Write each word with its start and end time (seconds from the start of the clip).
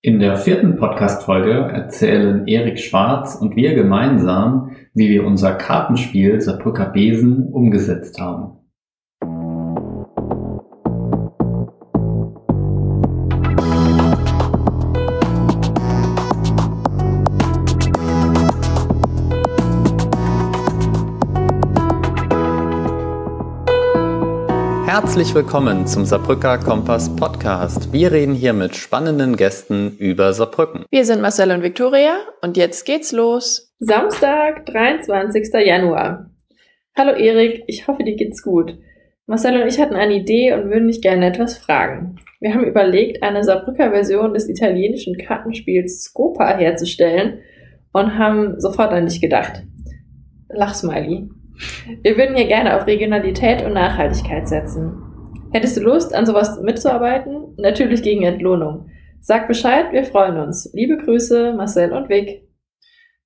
In 0.00 0.20
der 0.20 0.36
vierten 0.36 0.76
Podcast-Folge 0.76 1.50
erzählen 1.50 2.46
Erik 2.46 2.78
Schwarz 2.78 3.34
und 3.34 3.56
wir 3.56 3.74
gemeinsam, 3.74 4.76
wie 4.94 5.08
wir 5.08 5.26
unser 5.26 5.54
Kartenspiel 5.54 6.40
Saarbrücker 6.40 6.86
Besen 6.86 7.48
umgesetzt 7.48 8.20
haben. 8.20 8.57
Herzlich 25.00 25.32
willkommen 25.32 25.86
zum 25.86 26.04
Saarbrücker 26.04 26.58
Kompass 26.58 27.14
Podcast. 27.14 27.92
Wir 27.92 28.10
reden 28.10 28.34
hier 28.34 28.52
mit 28.52 28.74
spannenden 28.74 29.36
Gästen 29.36 29.96
über 29.96 30.32
Saarbrücken. 30.32 30.86
Wir 30.90 31.04
sind 31.04 31.22
Marcel 31.22 31.52
und 31.52 31.62
Viktoria 31.62 32.16
und 32.42 32.56
jetzt 32.56 32.84
geht's 32.84 33.12
los. 33.12 33.72
Samstag, 33.78 34.66
23. 34.66 35.54
Januar. 35.64 36.30
Hallo 36.96 37.12
Erik, 37.12 37.62
ich 37.68 37.86
hoffe, 37.86 38.02
dir 38.02 38.16
geht's 38.16 38.42
gut. 38.42 38.76
Marcel 39.26 39.62
und 39.62 39.68
ich 39.68 39.78
hatten 39.78 39.94
eine 39.94 40.14
Idee 40.14 40.52
und 40.54 40.68
würden 40.68 40.88
dich 40.88 41.00
gerne 41.00 41.28
etwas 41.28 41.58
fragen. 41.58 42.16
Wir 42.40 42.52
haben 42.52 42.64
überlegt, 42.64 43.22
eine 43.22 43.44
Saarbrücker 43.44 43.92
Version 43.92 44.34
des 44.34 44.48
italienischen 44.48 45.16
Kartenspiels 45.16 46.02
Scopa 46.02 46.56
herzustellen 46.56 47.38
und 47.92 48.18
haben 48.18 48.58
sofort 48.58 48.90
an 48.90 49.06
dich 49.06 49.20
gedacht. 49.20 49.62
Lachsmiley. 50.48 51.28
Wir 52.02 52.16
würden 52.16 52.36
hier 52.36 52.46
gerne 52.46 52.76
auf 52.76 52.86
Regionalität 52.86 53.64
und 53.64 53.72
Nachhaltigkeit 53.74 54.48
setzen. 54.48 55.02
Hättest 55.52 55.76
du 55.76 55.80
Lust, 55.80 56.14
an 56.14 56.26
sowas 56.26 56.60
mitzuarbeiten? 56.60 57.54
Natürlich 57.56 58.02
gegen 58.02 58.22
Entlohnung. 58.22 58.90
Sag 59.20 59.48
Bescheid, 59.48 59.92
wir 59.92 60.04
freuen 60.04 60.38
uns. 60.38 60.70
Liebe 60.74 60.96
Grüße, 60.96 61.54
Marcel 61.54 61.92
und 61.92 62.08
Vic. 62.08 62.48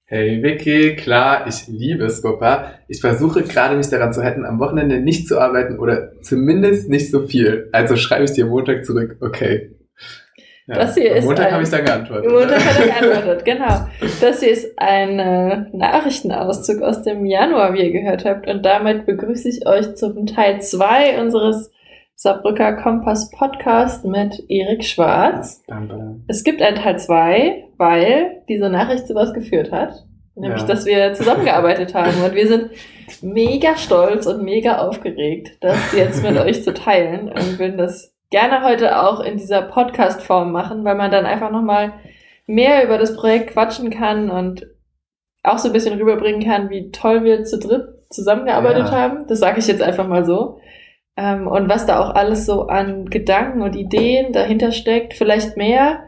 Hey 0.05 0.43
Vicky, 0.43 0.95
klar, 0.95 1.47
ich 1.48 1.67
liebe 1.69 2.09
Scopa. 2.11 2.73
Ich 2.87 3.01
versuche 3.01 3.43
gerade 3.43 3.77
mich 3.77 3.89
daran 3.89 4.12
zu 4.12 4.23
halten, 4.23 4.45
am 4.45 4.61
Wochenende 4.61 5.01
nicht 5.01 5.27
zu 5.27 5.41
arbeiten 5.41 5.78
oder 5.78 6.12
zumindest 6.21 6.91
nicht 6.91 7.11
so 7.11 7.27
viel. 7.27 7.71
Also 7.73 7.97
schreibe 7.97 8.25
ich 8.25 8.33
dir 8.33 8.47
Montag 8.47 8.84
zurück, 8.84 9.17
okay. 9.21 9.75
Ja, 10.69 10.77
das 10.77 10.95
hier 10.95 11.17
ist 11.17 11.25
Montag 11.25 11.51
habe 11.51 11.63
ich 11.65 11.71
dann 11.71 11.85
geantwortet. 11.85 12.31
Montag 12.31 12.65
hat 12.65 12.79
er 12.79 12.87
geantwortet, 12.87 13.45
genau. 13.45 13.87
Das 14.21 14.41
hier 14.41 14.53
ist 14.53 14.79
ein 14.79 15.19
äh, 15.19 15.65
Nachrichtenauszug 15.73 16.83
aus 16.83 17.03
dem 17.03 17.27
Januar, 17.27 17.75
wie 17.75 17.83
ihr 17.83 17.93
gehört 17.93 18.25
habt. 18.25 18.49
Und 18.49 18.65
damit 18.65 19.05
begrüße 19.05 19.49
ich 19.49 19.67
euch 19.67 19.97
zum 19.97 20.27
Teil 20.27 20.61
2 20.61 21.21
unseres 21.21 21.73
Saarbrücker 22.15 22.75
Kompass 22.75 23.31
Podcast 23.31 24.05
mit 24.05 24.45
Erik 24.49 24.85
Schwarz. 24.85 25.65
Es 26.29 26.45
gibt 26.45 26.63
einen 26.63 26.77
Teil 26.77 26.97
2, 26.97 27.65
weil 27.79 28.43
diese 28.49 28.69
Nachricht 28.69 29.09
zu 29.09 29.17
was 29.17 29.35
geführt 29.35 29.73
hat. 29.73 30.05
Nämlich, 30.37 30.63
ja. 30.63 30.67
dass 30.69 30.87
wir 30.87 31.13
zusammengearbeitet 31.15 31.95
haben. 31.95 32.23
Und 32.23 32.35
wir 32.35 32.47
sind 32.47 32.71
mega 33.21 33.77
stolz 33.77 34.27
und 34.27 34.45
mega 34.45 34.79
aufgeregt, 34.79 35.59
das 35.61 35.93
jetzt 35.93 36.23
mit 36.23 36.39
euch 36.39 36.63
zu 36.63 36.73
teilen. 36.73 37.29
Und 37.29 37.59
würden 37.59 37.79
das 37.79 38.12
gerne 38.33 38.64
heute 38.64 38.98
auch 39.00 39.20
in 39.20 39.36
dieser 39.36 39.62
Podcast-Form 39.62 40.50
machen, 40.50 40.84
weil 40.84 40.97
man 40.97 41.12
dann 41.12 41.27
einfach 41.27 41.50
nochmal 41.50 41.92
mehr 42.47 42.83
über 42.83 42.98
das 42.98 43.14
Projekt 43.14 43.50
quatschen 43.50 43.91
kann 43.91 44.30
und 44.30 44.66
auch 45.44 45.58
so 45.58 45.69
ein 45.69 45.72
bisschen 45.72 45.98
rüberbringen 45.98 46.42
kann, 46.42 46.70
wie 46.70 46.91
toll 46.91 47.22
wir 47.25 47.44
zu 47.44 47.58
dritt 47.58 47.88
zusammengearbeitet 48.10 48.86
ja. 48.86 48.91
haben. 48.91 49.27
Das 49.28 49.38
sage 49.38 49.58
ich 49.58 49.66
jetzt 49.66 49.83
einfach 49.83 50.08
mal 50.08 50.25
so. 50.25 50.58
Ähm, 51.16 51.47
und 51.47 51.69
was 51.69 51.86
da 51.86 52.00
auch 52.00 52.14
alles 52.14 52.47
so 52.47 52.69
an 52.69 53.06
Gedanken 53.06 53.62
und 53.62 53.77
Ideen 53.77 54.33
dahinter 54.33 54.72
steckt, 54.72 55.14
vielleicht 55.14 55.56
mehr 55.56 56.05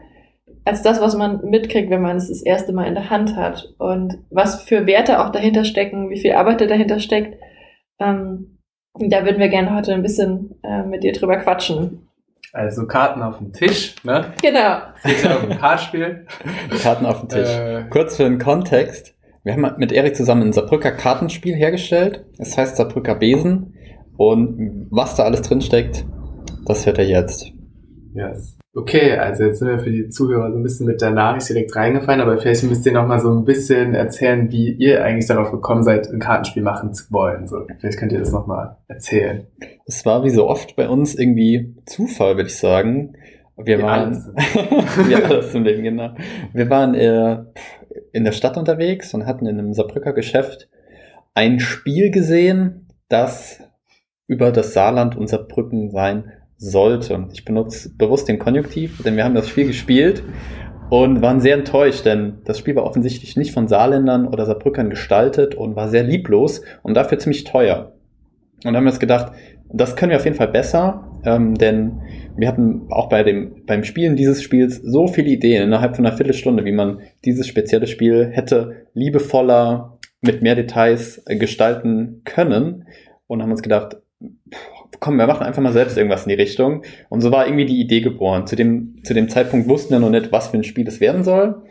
als 0.63 0.81
das, 0.81 0.99
was 0.99 1.15
man 1.15 1.45
mitkriegt, 1.45 1.91
wenn 1.91 2.01
man 2.01 2.17
es 2.17 2.29
das 2.29 2.41
erste 2.41 2.73
Mal 2.73 2.87
in 2.87 2.95
der 2.95 3.11
Hand 3.11 3.35
hat. 3.35 3.75
Und 3.77 4.17
was 4.31 4.63
für 4.63 4.87
Werte 4.87 5.23
auch 5.23 5.29
dahinter 5.29 5.63
stecken, 5.63 6.09
wie 6.09 6.19
viel 6.19 6.33
Arbeit 6.33 6.61
dahinter 6.61 6.99
steckt. 6.99 7.39
Ähm, 7.99 8.57
da 8.97 9.25
würden 9.25 9.39
wir 9.39 9.49
gerne 9.49 9.75
heute 9.75 9.93
ein 9.93 10.01
bisschen 10.01 10.55
äh, 10.63 10.81
mit 10.83 11.03
dir 11.03 11.11
drüber 11.11 11.37
quatschen. 11.37 12.04
Also 12.55 12.87
Karten 12.87 13.21
auf 13.21 13.39
dem 13.39 13.51
Tisch, 13.51 13.95
ne? 14.05 14.33
Genau. 14.41 14.77
Geht 15.03 15.29
auf 15.29 15.41
dem 15.41 15.57
Kartspiel. 15.57 16.25
Karten 16.81 17.05
auf 17.05 17.19
dem 17.19 17.27
Tisch. 17.27 17.49
Äh, 17.49 17.83
Kurz 17.89 18.15
für 18.15 18.23
den 18.23 18.39
Kontext. 18.39 19.13
Wir 19.43 19.51
haben 19.53 19.75
mit 19.77 19.91
Erik 19.91 20.15
zusammen 20.15 20.43
ein 20.43 20.53
Saarbrücker 20.53 20.93
Kartenspiel 20.93 21.53
hergestellt. 21.53 22.23
Es 22.37 22.51
das 22.51 22.57
heißt 22.57 22.77
Saarbrücker 22.77 23.15
Besen. 23.15 23.73
Und 24.15 24.87
was 24.89 25.15
da 25.15 25.23
alles 25.23 25.41
drinsteckt, 25.41 26.05
das 26.65 26.85
hört 26.85 26.97
er 26.97 27.05
jetzt. 27.05 27.51
Yes. 28.13 28.57
Okay, 28.77 29.13
also 29.13 29.45
jetzt 29.45 29.59
sind 29.59 29.69
wir 29.69 29.79
für 29.79 29.89
die 29.89 30.09
Zuhörer 30.09 30.51
so 30.51 30.57
ein 30.57 30.63
bisschen 30.63 30.85
mit 30.85 30.99
der 30.99 31.11
Nachricht 31.11 31.47
direkt 31.47 31.73
reingefallen, 31.77 32.19
aber 32.19 32.37
vielleicht 32.37 32.61
müsst 32.63 32.85
ihr 32.85 32.91
noch 32.91 33.07
mal 33.07 33.21
so 33.21 33.29
ein 33.31 33.45
bisschen 33.45 33.95
erzählen, 33.95 34.51
wie 34.51 34.69
ihr 34.69 35.01
eigentlich 35.01 35.27
darauf 35.27 35.49
gekommen 35.49 35.81
seid, 35.81 36.09
ein 36.09 36.19
Kartenspiel 36.19 36.61
machen 36.61 36.93
zu 36.93 37.05
wollen. 37.13 37.47
So, 37.47 37.65
vielleicht 37.79 37.97
könnt 37.97 38.11
ihr 38.11 38.19
das 38.19 38.33
noch 38.33 38.47
mal 38.47 38.75
erzählen. 38.89 39.47
Es 39.85 40.05
war 40.05 40.25
wie 40.25 40.29
so 40.29 40.49
oft 40.49 40.75
bei 40.75 40.89
uns 40.89 41.15
irgendwie 41.15 41.73
Zufall, 41.85 42.35
würde 42.35 42.49
ich 42.49 42.57
sagen. 42.57 43.15
Wir 43.55 43.77
wie 43.77 43.83
waren, 43.83 44.13
wie 45.07 45.15
alles 45.15 45.55
im 45.55 45.63
Leben, 45.63 45.81
genau. 45.81 46.13
Wir 46.51 46.69
waren 46.69 46.95
äh, 46.95 47.45
in 48.11 48.25
der 48.25 48.33
Stadt 48.33 48.57
unterwegs 48.57 49.13
und 49.13 49.25
hatten 49.25 49.45
in 49.45 49.57
einem 49.57 49.73
Saarbrücker 49.73 50.11
Geschäft 50.11 50.67
ein 51.33 51.61
Spiel 51.61 52.11
gesehen, 52.11 52.89
das 53.07 53.61
über 54.27 54.51
das 54.51 54.73
Saarland 54.73 55.15
unser 55.15 55.37
Brücken 55.37 55.91
sein 55.91 56.33
sollte. 56.57 57.27
Ich 57.33 57.45
benutze 57.45 57.89
bewusst 57.97 58.27
den 58.27 58.39
Konjunktiv, 58.39 59.01
denn 59.03 59.15
wir 59.15 59.23
haben 59.23 59.35
das 59.35 59.49
Spiel 59.49 59.67
gespielt 59.67 60.23
und 60.89 61.21
waren 61.21 61.41
sehr 61.41 61.55
enttäuscht, 61.55 62.05
denn 62.05 62.39
das 62.45 62.59
Spiel 62.59 62.75
war 62.75 62.83
offensichtlich 62.83 63.37
nicht 63.37 63.51
von 63.51 63.67
Saarländern 63.67 64.27
oder 64.27 64.45
Saarbrückern 64.45 64.89
gestaltet 64.89 65.55
und 65.55 65.75
war 65.75 65.89
sehr 65.89 66.03
lieblos 66.03 66.61
und 66.83 66.95
dafür 66.95 67.19
ziemlich 67.19 67.43
teuer. 67.43 67.93
Und 68.63 68.75
haben 68.75 68.85
uns 68.85 68.99
gedacht, 68.99 69.33
das 69.71 69.95
können 69.95 70.11
wir 70.11 70.17
auf 70.17 70.25
jeden 70.25 70.37
Fall 70.37 70.47
besser, 70.47 71.11
ähm, 71.25 71.55
denn 71.55 72.01
wir 72.37 72.47
hatten 72.47 72.87
auch 72.89 73.09
bei 73.09 73.23
dem, 73.23 73.65
beim 73.65 73.83
Spielen 73.83 74.15
dieses 74.15 74.43
Spiels 74.43 74.77
so 74.77 75.07
viele 75.07 75.29
Ideen 75.29 75.63
innerhalb 75.63 75.95
von 75.95 76.05
einer 76.05 76.15
Viertelstunde, 76.15 76.65
wie 76.65 76.71
man 76.71 76.99
dieses 77.23 77.47
spezielle 77.47 77.87
Spiel 77.87 78.29
hätte 78.31 78.87
liebevoller, 78.93 79.97
mit 80.21 80.41
mehr 80.41 80.55
Details 80.55 81.23
gestalten 81.25 82.21
können 82.25 82.87
und 83.27 83.41
haben 83.41 83.51
uns 83.51 83.61
gedacht, 83.61 83.97
komm, 84.99 85.17
wir 85.17 85.27
machen 85.27 85.45
einfach 85.45 85.61
mal 85.61 85.73
selbst 85.73 85.97
irgendwas 85.97 86.23
in 86.23 86.29
die 86.29 86.35
Richtung. 86.35 86.83
Und 87.09 87.21
so 87.21 87.31
war 87.31 87.45
irgendwie 87.45 87.65
die 87.65 87.79
Idee 87.79 88.01
geboren. 88.01 88.47
Zu 88.47 88.55
dem, 88.55 89.01
zu 89.03 89.13
dem 89.13 89.29
Zeitpunkt 89.29 89.67
wussten 89.67 89.93
wir 89.93 89.99
noch 89.99 90.09
nicht, 90.09 90.31
was 90.31 90.47
für 90.47 90.57
ein 90.57 90.63
Spiel 90.63 90.87
es 90.87 90.99
werden 90.99 91.23
soll. 91.23 91.63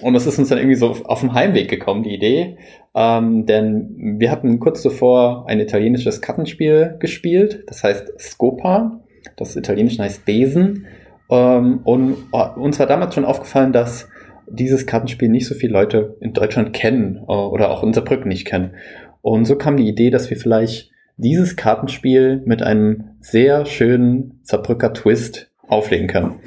Und 0.00 0.14
es 0.14 0.26
ist 0.26 0.38
uns 0.38 0.48
dann 0.48 0.58
irgendwie 0.58 0.76
so 0.76 0.96
auf 1.04 1.20
dem 1.20 1.34
Heimweg 1.34 1.68
gekommen, 1.68 2.02
die 2.02 2.14
Idee. 2.14 2.56
Ähm, 2.94 3.46
denn 3.46 4.16
wir 4.18 4.30
hatten 4.30 4.58
kurz 4.58 4.82
zuvor 4.82 5.44
ein 5.48 5.60
italienisches 5.60 6.20
Kartenspiel 6.22 6.96
gespielt, 6.98 7.64
das 7.66 7.84
heißt 7.84 8.18
Scopa. 8.18 9.00
Das 9.36 9.56
Italienische 9.56 10.02
heißt 10.02 10.24
Besen. 10.24 10.86
Ähm, 11.30 11.80
und 11.84 12.16
oh, 12.32 12.46
uns 12.56 12.78
war 12.78 12.86
damals 12.86 13.14
schon 13.14 13.24
aufgefallen, 13.24 13.72
dass 13.72 14.08
dieses 14.48 14.86
Kartenspiel 14.86 15.28
nicht 15.28 15.46
so 15.46 15.54
viele 15.54 15.72
Leute 15.72 16.16
in 16.20 16.32
Deutschland 16.32 16.72
kennen 16.72 17.18
äh, 17.28 17.32
oder 17.32 17.70
auch 17.70 17.82
in 17.82 17.92
Saarbrücken 17.92 18.28
nicht 18.28 18.46
kennen. 18.46 18.74
Und 19.20 19.44
so 19.44 19.56
kam 19.56 19.76
die 19.76 19.88
Idee, 19.88 20.10
dass 20.10 20.30
wir 20.30 20.36
vielleicht 20.36 20.91
dieses 21.22 21.56
Kartenspiel 21.56 22.42
mit 22.44 22.62
einem 22.62 23.16
sehr 23.20 23.64
schönen 23.66 24.40
Saarbrücker 24.42 24.92
Twist 24.92 25.50
auflegen 25.66 26.08
können. 26.08 26.40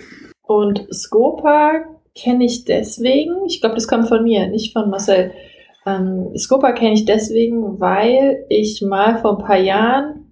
Und 0.44 0.88
Scopa 0.94 1.86
kenne 2.14 2.46
ich 2.46 2.66
deswegen, 2.66 3.46
ich 3.48 3.62
glaube, 3.62 3.76
das 3.76 3.88
kommt 3.88 4.08
von 4.08 4.24
mir, 4.24 4.48
nicht 4.48 4.74
von 4.74 4.90
Marcel. 4.90 5.32
Ähm, 5.86 6.36
Scopa 6.38 6.72
kenne 6.74 6.94
ich 6.94 7.06
deswegen, 7.06 7.80
weil 7.80 8.46
ich 8.50 8.82
mal 8.82 9.18
vor 9.18 9.38
ein 9.38 9.46
paar 9.46 9.60
Jahren 9.60 10.26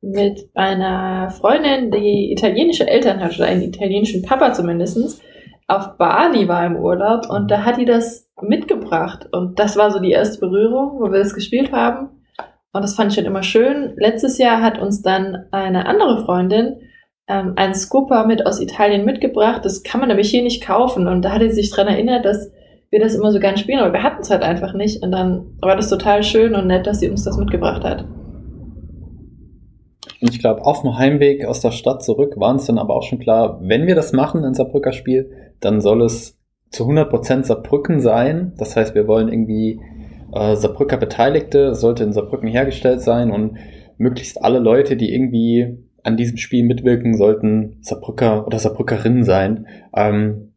mit 0.00 0.50
einer 0.54 1.30
Freundin, 1.30 1.90
die 1.90 2.30
italienische 2.32 2.86
Eltern 2.86 3.20
hat, 3.20 3.34
oder 3.36 3.46
einen 3.46 3.62
italienischen 3.62 4.22
Papa 4.22 4.52
zumindest, 4.52 5.22
auf 5.66 5.96
Bali 5.96 6.46
war 6.46 6.66
im 6.66 6.76
Urlaub 6.76 7.30
und 7.30 7.50
da 7.50 7.64
hat 7.64 7.78
die 7.78 7.86
das 7.86 8.28
mitgebracht. 8.42 9.28
Und 9.32 9.58
das 9.58 9.76
war 9.76 9.90
so 9.90 9.98
die 9.98 10.10
erste 10.10 10.40
Berührung, 10.40 11.00
wo 11.00 11.10
wir 11.10 11.20
das 11.20 11.34
gespielt 11.34 11.72
haben. 11.72 12.10
Und 12.74 12.82
das 12.82 12.96
fand 12.96 13.10
ich 13.12 13.16
schon 13.16 13.24
immer 13.24 13.44
schön. 13.44 13.94
Letztes 13.96 14.36
Jahr 14.36 14.60
hat 14.60 14.78
uns 14.78 15.00
dann 15.00 15.46
eine 15.52 15.86
andere 15.86 16.24
Freundin 16.24 16.76
ähm, 17.28 17.52
einen 17.56 17.74
Scooper 17.74 18.26
mit 18.26 18.46
aus 18.46 18.60
Italien 18.60 19.04
mitgebracht. 19.04 19.64
Das 19.64 19.82
kann 19.82 20.00
man 20.00 20.08
nämlich 20.08 20.30
hier 20.30 20.42
nicht 20.42 20.62
kaufen. 20.62 21.06
Und 21.06 21.24
da 21.24 21.32
hat 21.32 21.40
sie 21.42 21.50
sich 21.52 21.70
dran 21.70 21.86
erinnert, 21.86 22.24
dass 22.24 22.50
wir 22.90 23.00
das 23.00 23.14
immer 23.14 23.32
so 23.32 23.40
gern 23.40 23.56
spielen, 23.56 23.80
aber 23.80 23.92
wir 23.92 24.02
hatten 24.02 24.22
es 24.22 24.30
halt 24.30 24.42
einfach 24.42 24.74
nicht. 24.74 25.02
Und 25.02 25.12
dann 25.12 25.46
war 25.60 25.76
das 25.76 25.88
total 25.88 26.22
schön 26.22 26.54
und 26.54 26.66
nett, 26.66 26.86
dass 26.86 27.00
sie 27.00 27.08
uns 27.08 27.24
das 27.24 27.36
mitgebracht 27.36 27.84
hat. 27.84 28.04
Ich 30.20 30.38
glaube, 30.38 30.64
auf 30.64 30.82
dem 30.82 30.96
Heimweg 30.96 31.44
aus 31.44 31.60
der 31.60 31.70
Stadt 31.70 32.02
zurück 32.02 32.34
war 32.36 32.50
uns 32.50 32.66
dann 32.66 32.78
aber 32.78 32.94
auch 32.94 33.02
schon 33.02 33.18
klar, 33.18 33.60
wenn 33.62 33.86
wir 33.86 33.94
das 33.94 34.12
machen, 34.12 34.44
ein 34.44 34.54
Saarbrücker 34.54 34.92
Spiel, 34.92 35.30
dann 35.60 35.80
soll 35.80 36.02
es 36.02 36.38
zu 36.70 36.84
100% 36.84 37.44
Saarbrücken 37.44 38.00
sein. 38.00 38.54
Das 38.58 38.74
heißt, 38.74 38.94
wir 38.94 39.06
wollen 39.06 39.28
irgendwie 39.28 39.80
äh, 40.34 40.56
Saarbrücker 40.56 40.96
Beteiligte, 40.96 41.74
sollte 41.74 42.04
in 42.04 42.12
Saarbrücken 42.12 42.48
hergestellt 42.48 43.00
sein 43.00 43.30
und 43.30 43.58
möglichst 43.98 44.42
alle 44.42 44.58
Leute, 44.58 44.96
die 44.96 45.14
irgendwie 45.14 45.78
an 46.02 46.16
diesem 46.16 46.36
Spiel 46.36 46.64
mitwirken, 46.64 47.16
sollten 47.16 47.78
Saarbrücker 47.80 48.46
oder 48.46 48.58
Saarbrückerinnen 48.58 49.24
sein. 49.24 49.66
Ähm, 49.96 50.53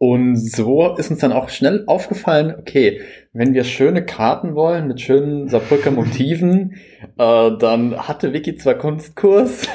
Und 0.00 0.36
so 0.36 0.94
ist 0.96 1.10
uns 1.10 1.18
dann 1.18 1.32
auch 1.32 1.48
schnell 1.48 1.82
aufgefallen, 1.88 2.54
okay, 2.56 3.00
wenn 3.32 3.52
wir 3.52 3.64
schöne 3.64 4.04
Karten 4.06 4.54
wollen 4.54 4.86
mit 4.86 5.00
schönen 5.00 5.48
Saarbrücker 5.48 5.90
Motiven, 5.90 6.76
äh, 7.18 7.50
dann 7.58 7.96
hatte 7.98 8.32
Vicky 8.32 8.54
zwar 8.54 8.74
Kunstkurs 8.74 9.68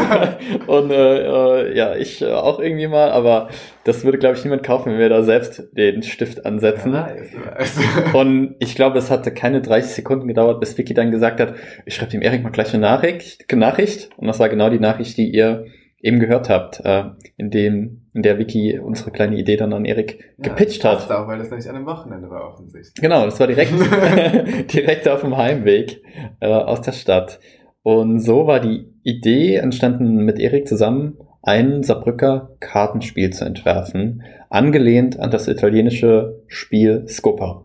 und 0.68 0.90
äh, 0.92 1.18
äh, 1.18 1.76
ja, 1.76 1.96
ich 1.96 2.22
äh, 2.22 2.26
auch 2.26 2.60
irgendwie 2.60 2.86
mal, 2.86 3.10
aber 3.10 3.48
das 3.82 4.04
würde, 4.04 4.18
glaube 4.18 4.36
ich, 4.36 4.44
niemand 4.44 4.62
kaufen, 4.62 4.92
wenn 4.92 5.00
wir 5.00 5.08
da 5.08 5.24
selbst 5.24 5.68
den 5.72 6.04
Stift 6.04 6.46
ansetzen. 6.46 6.94
Ja, 6.94 7.08
also. 7.56 8.18
und 8.18 8.54
ich 8.60 8.76
glaube, 8.76 8.98
es 8.98 9.10
hatte 9.10 9.32
keine 9.34 9.62
30 9.62 9.92
Sekunden 9.94 10.28
gedauert, 10.28 10.60
bis 10.60 10.78
Vicky 10.78 10.94
dann 10.94 11.10
gesagt 11.10 11.40
hat, 11.40 11.54
ich 11.86 11.96
schreibe 11.96 12.12
dem 12.12 12.22
Erik 12.22 12.44
mal 12.44 12.50
gleich 12.50 12.72
eine 12.72 12.82
Nachricht, 12.82 13.52
Nachricht. 13.52 14.10
Und 14.16 14.28
das 14.28 14.38
war 14.38 14.48
genau 14.48 14.70
die 14.70 14.78
Nachricht, 14.78 15.16
die 15.16 15.30
ihr 15.30 15.66
eben 16.00 16.20
gehört 16.20 16.48
habt, 16.48 16.80
äh, 16.84 17.04
in 17.36 17.50
dem, 17.50 18.08
in 18.12 18.22
der 18.22 18.38
Wiki 18.38 18.78
unsere 18.78 19.10
kleine 19.10 19.36
Idee 19.36 19.56
dann 19.56 19.72
an 19.72 19.84
Erik 19.84 20.20
ja, 20.38 20.48
gepitcht 20.50 20.84
hat. 20.84 21.10
auch, 21.10 21.26
weil 21.26 21.38
das 21.38 21.50
nämlich 21.50 21.68
an 21.68 21.76
einem 21.76 21.86
Wochenende 21.86 22.30
war 22.30 22.52
offensichtlich. 22.52 22.94
Genau, 23.00 23.24
das 23.24 23.40
war 23.40 23.46
direkt, 23.46 23.72
direkt 24.72 25.08
auf 25.08 25.22
dem 25.22 25.36
Heimweg 25.36 26.02
äh, 26.40 26.46
aus 26.46 26.82
der 26.82 26.92
Stadt. 26.92 27.40
Und 27.82 28.20
so 28.20 28.46
war 28.46 28.60
die 28.60 28.92
Idee 29.02 29.56
entstanden, 29.56 30.24
mit 30.24 30.38
Erik 30.38 30.66
zusammen 30.66 31.18
ein 31.42 31.84
Saarbrücker 31.84 32.56
Kartenspiel 32.58 33.30
zu 33.30 33.44
entwerfen, 33.44 34.24
angelehnt 34.50 35.20
an 35.20 35.30
das 35.30 35.46
italienische 35.46 36.42
Spiel 36.48 37.06
Scopa. 37.06 37.64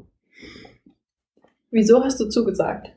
Wieso 1.72 2.04
hast 2.04 2.20
du 2.20 2.30
zugesagt? 2.30 2.92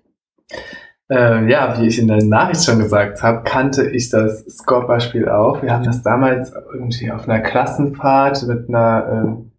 Äh, 1.11 1.51
ja, 1.51 1.79
wie 1.79 1.87
ich 1.87 1.99
in 1.99 2.09
der 2.09 2.25
Nachricht 2.25 2.65
schon 2.65 2.79
gesagt 2.79 3.23
habe, 3.23 3.43
kannte 3.45 3.91
ich 3.91 4.09
das 4.09 4.45
Scorpa-Spiel 4.47 5.29
auch. 5.29 5.63
Wir 5.63 5.73
haben 5.73 5.85
das 5.85 6.03
damals 6.03 6.53
irgendwie 6.73 7.13
auf 7.13 7.29
einer 7.29 7.41
Klassenfahrt 7.41 8.43
mit 8.47 8.69
einer, 8.69 9.07
ähm, 9.11 9.53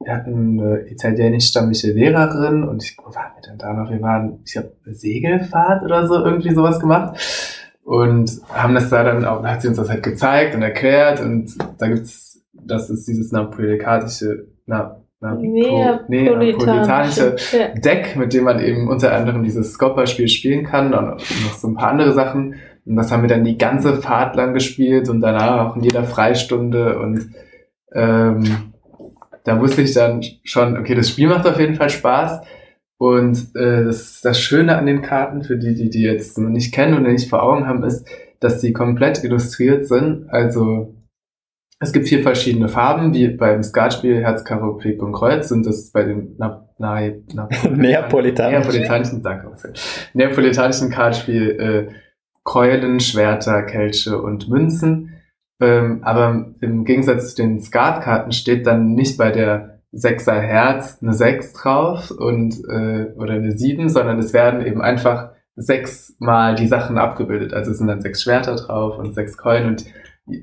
wir 0.00 0.12
hatten 0.14 0.60
eine 0.60 0.88
italienischstämmige 0.88 1.92
Lehrerin 1.92 2.62
und 2.62 2.84
ich, 2.84 2.96
wo 2.98 3.12
waren 3.14 3.32
wir 3.34 3.42
denn 3.42 3.58
da 3.58 3.72
noch? 3.72 3.90
Wir 3.90 4.00
waren, 4.02 4.40
ich 4.46 4.56
habe 4.56 4.72
Segelfahrt 4.84 5.82
oder 5.82 6.06
so, 6.06 6.24
irgendwie 6.24 6.54
sowas 6.54 6.78
gemacht. 6.78 7.18
Und 7.82 8.40
haben 8.48 8.74
das 8.74 8.88
da 8.88 9.02
dann 9.02 9.24
auch, 9.24 9.44
hat 9.44 9.62
sie 9.62 9.68
uns 9.68 9.76
das 9.76 9.90
halt 9.90 10.02
gezeigt 10.02 10.54
und 10.54 10.62
erklärt 10.62 11.20
und 11.20 11.54
da 11.78 11.88
gibt's, 11.88 12.40
das 12.52 12.88
ist 12.88 13.06
dieses 13.06 13.30
napolitanische, 13.30 14.46
na, 14.64 15.03
neapolitanische 16.08 17.36
ja. 17.52 17.68
Deck, 17.68 18.16
mit 18.16 18.32
dem 18.32 18.44
man 18.44 18.60
eben 18.60 18.88
unter 18.88 19.14
anderem 19.14 19.42
dieses 19.42 19.72
Scopper-Spiel 19.72 20.28
spielen 20.28 20.64
kann 20.64 20.94
und 20.94 21.06
noch 21.44 21.54
so 21.54 21.68
ein 21.68 21.74
paar 21.74 21.90
andere 21.90 22.12
Sachen. 22.12 22.56
Und 22.86 22.96
das 22.96 23.10
haben 23.10 23.22
wir 23.22 23.28
dann 23.28 23.44
die 23.44 23.58
ganze 23.58 23.96
Fahrt 23.96 24.36
lang 24.36 24.52
gespielt 24.52 25.08
und 25.08 25.20
danach 25.20 25.70
auch 25.70 25.76
in 25.76 25.82
jeder 25.82 26.04
Freistunde 26.04 26.98
und 26.98 27.30
ähm, 27.92 28.72
da 29.44 29.60
wusste 29.60 29.82
ich 29.82 29.92
dann 29.92 30.22
schon, 30.42 30.76
okay, 30.76 30.94
das 30.94 31.10
Spiel 31.10 31.28
macht 31.28 31.46
auf 31.46 31.60
jeden 31.60 31.76
Fall 31.76 31.90
Spaß. 31.90 32.40
Und 32.96 33.54
äh, 33.54 33.84
das, 33.84 34.20
das 34.22 34.40
Schöne 34.40 34.76
an 34.76 34.86
den 34.86 35.02
Karten, 35.02 35.42
für 35.42 35.58
die, 35.58 35.74
die 35.74 35.90
die 35.90 36.02
jetzt 36.02 36.38
noch 36.38 36.48
nicht 36.48 36.72
kennen 36.72 36.98
oder 36.98 37.12
nicht 37.12 37.28
vor 37.28 37.42
Augen 37.42 37.66
haben, 37.66 37.82
ist, 37.84 38.08
dass 38.40 38.60
sie 38.60 38.72
komplett 38.72 39.22
illustriert 39.22 39.86
sind. 39.86 40.26
Also 40.30 40.94
es 41.84 41.92
gibt 41.92 42.08
vier 42.08 42.22
verschiedene 42.22 42.68
Farben, 42.68 43.14
wie 43.14 43.28
beim 43.28 43.62
Skatspiel 43.62 44.22
Herz, 44.22 44.44
Karo, 44.44 44.74
Pik 44.78 45.02
und 45.02 45.12
Kreuz 45.12 45.48
sind 45.48 45.66
das 45.66 45.90
bei 45.92 46.02
den 46.02 46.34
na, 46.38 46.68
na, 46.78 47.00
na, 47.32 47.48
Neapolitanischen. 47.70 48.60
Neapolitanischen, 48.62 49.22
danke. 49.22 49.52
Neapolitanischen 50.14 50.90
Kartspiel 50.90 51.50
äh, 51.50 51.94
Keulen, 52.42 53.00
Schwerter, 53.00 53.62
Kelche 53.62 54.20
und 54.20 54.48
Münzen. 54.48 55.14
Ähm, 55.60 56.00
aber 56.02 56.54
im 56.60 56.84
Gegensatz 56.84 57.34
zu 57.34 57.42
den 57.42 57.60
Skatkarten 57.60 58.32
steht 58.32 58.66
dann 58.66 58.94
nicht 58.94 59.16
bei 59.16 59.30
der 59.30 59.80
Sechser 59.92 60.40
Herz 60.40 60.98
eine 61.00 61.14
Sechs 61.14 61.52
drauf 61.52 62.10
und 62.10 62.56
äh, 62.68 63.12
oder 63.16 63.34
eine 63.34 63.56
Sieben, 63.56 63.88
sondern 63.88 64.18
es 64.18 64.32
werden 64.32 64.66
eben 64.66 64.82
einfach 64.82 65.30
sechsmal 65.54 66.56
die 66.56 66.66
Sachen 66.66 66.98
abgebildet. 66.98 67.54
Also 67.54 67.70
es 67.70 67.78
sind 67.78 67.86
dann 67.86 68.00
sechs 68.00 68.22
Schwerter 68.22 68.56
drauf 68.56 68.98
und 68.98 69.14
sechs 69.14 69.36
Keulen 69.36 69.68
und 69.68 69.84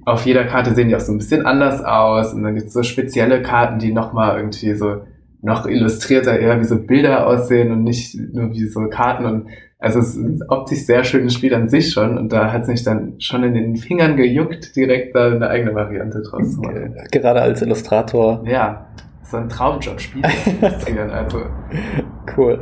auf 0.06 0.26
jeder 0.26 0.46
Karte 0.46 0.76
sehen 0.76 0.90
die 0.90 0.96
auch 0.96 1.02
so 1.02 1.12
ein 1.12 1.18
bisschen 1.18 1.46
anders 1.46 1.84
aus 1.84 2.34
und 2.34 2.44
dann 2.44 2.56
gibt 2.56 2.68
es 2.68 2.74
so 2.74 2.84
spezielle 2.84 3.42
Karten, 3.42 3.80
die 3.80 3.92
nochmal 3.92 4.38
irgendwie 4.38 4.76
so 4.76 5.02
noch 5.42 5.66
illustrierter 5.66 6.40
eher 6.40 6.60
wie 6.60 6.66
so 6.66 6.78
Bilder 6.78 7.26
aussehen 7.26 7.72
und 7.72 7.84
nicht 7.84 8.16
nur 8.16 8.52
wie 8.52 8.68
so 8.68 8.88
Karten 8.90 9.26
und 9.26 9.48
also 9.80 9.98
es 9.98 10.10
ist 10.10 10.18
ein 10.18 10.40
optisch 10.48 10.86
sehr 10.86 11.04
schönes 11.04 11.34
Spiel 11.34 11.56
an 11.56 11.68
sich 11.68 11.92
schon 11.92 12.20
und 12.20 12.32
da 12.32 12.54
hat 12.54 12.64
es 12.64 12.68
mich 12.68 12.84
dann 12.84 13.16
schon 13.20 13.44
in 13.44 13.56
den 13.56 13.76
Fingern 13.76 14.16
gejuckt, 14.16 14.76
direkt 14.76 15.16
da 15.16 15.32
eine 15.32 15.50
eigene 15.50 15.74
Variante 15.74 16.22
draus 16.22 16.54
zu 16.54 16.62
machen. 16.62 16.96
Gerade 17.12 17.42
als 17.42 17.64
Illustrator. 17.64 18.44
Ja, 18.46 18.86
so 19.24 19.38
ein 19.38 19.50
Traumjob, 19.50 20.00
Spiele 20.00 20.30
zu 20.44 20.52
illustrieren, 20.52 21.10
also. 21.10 21.42
Cool. 22.38 22.60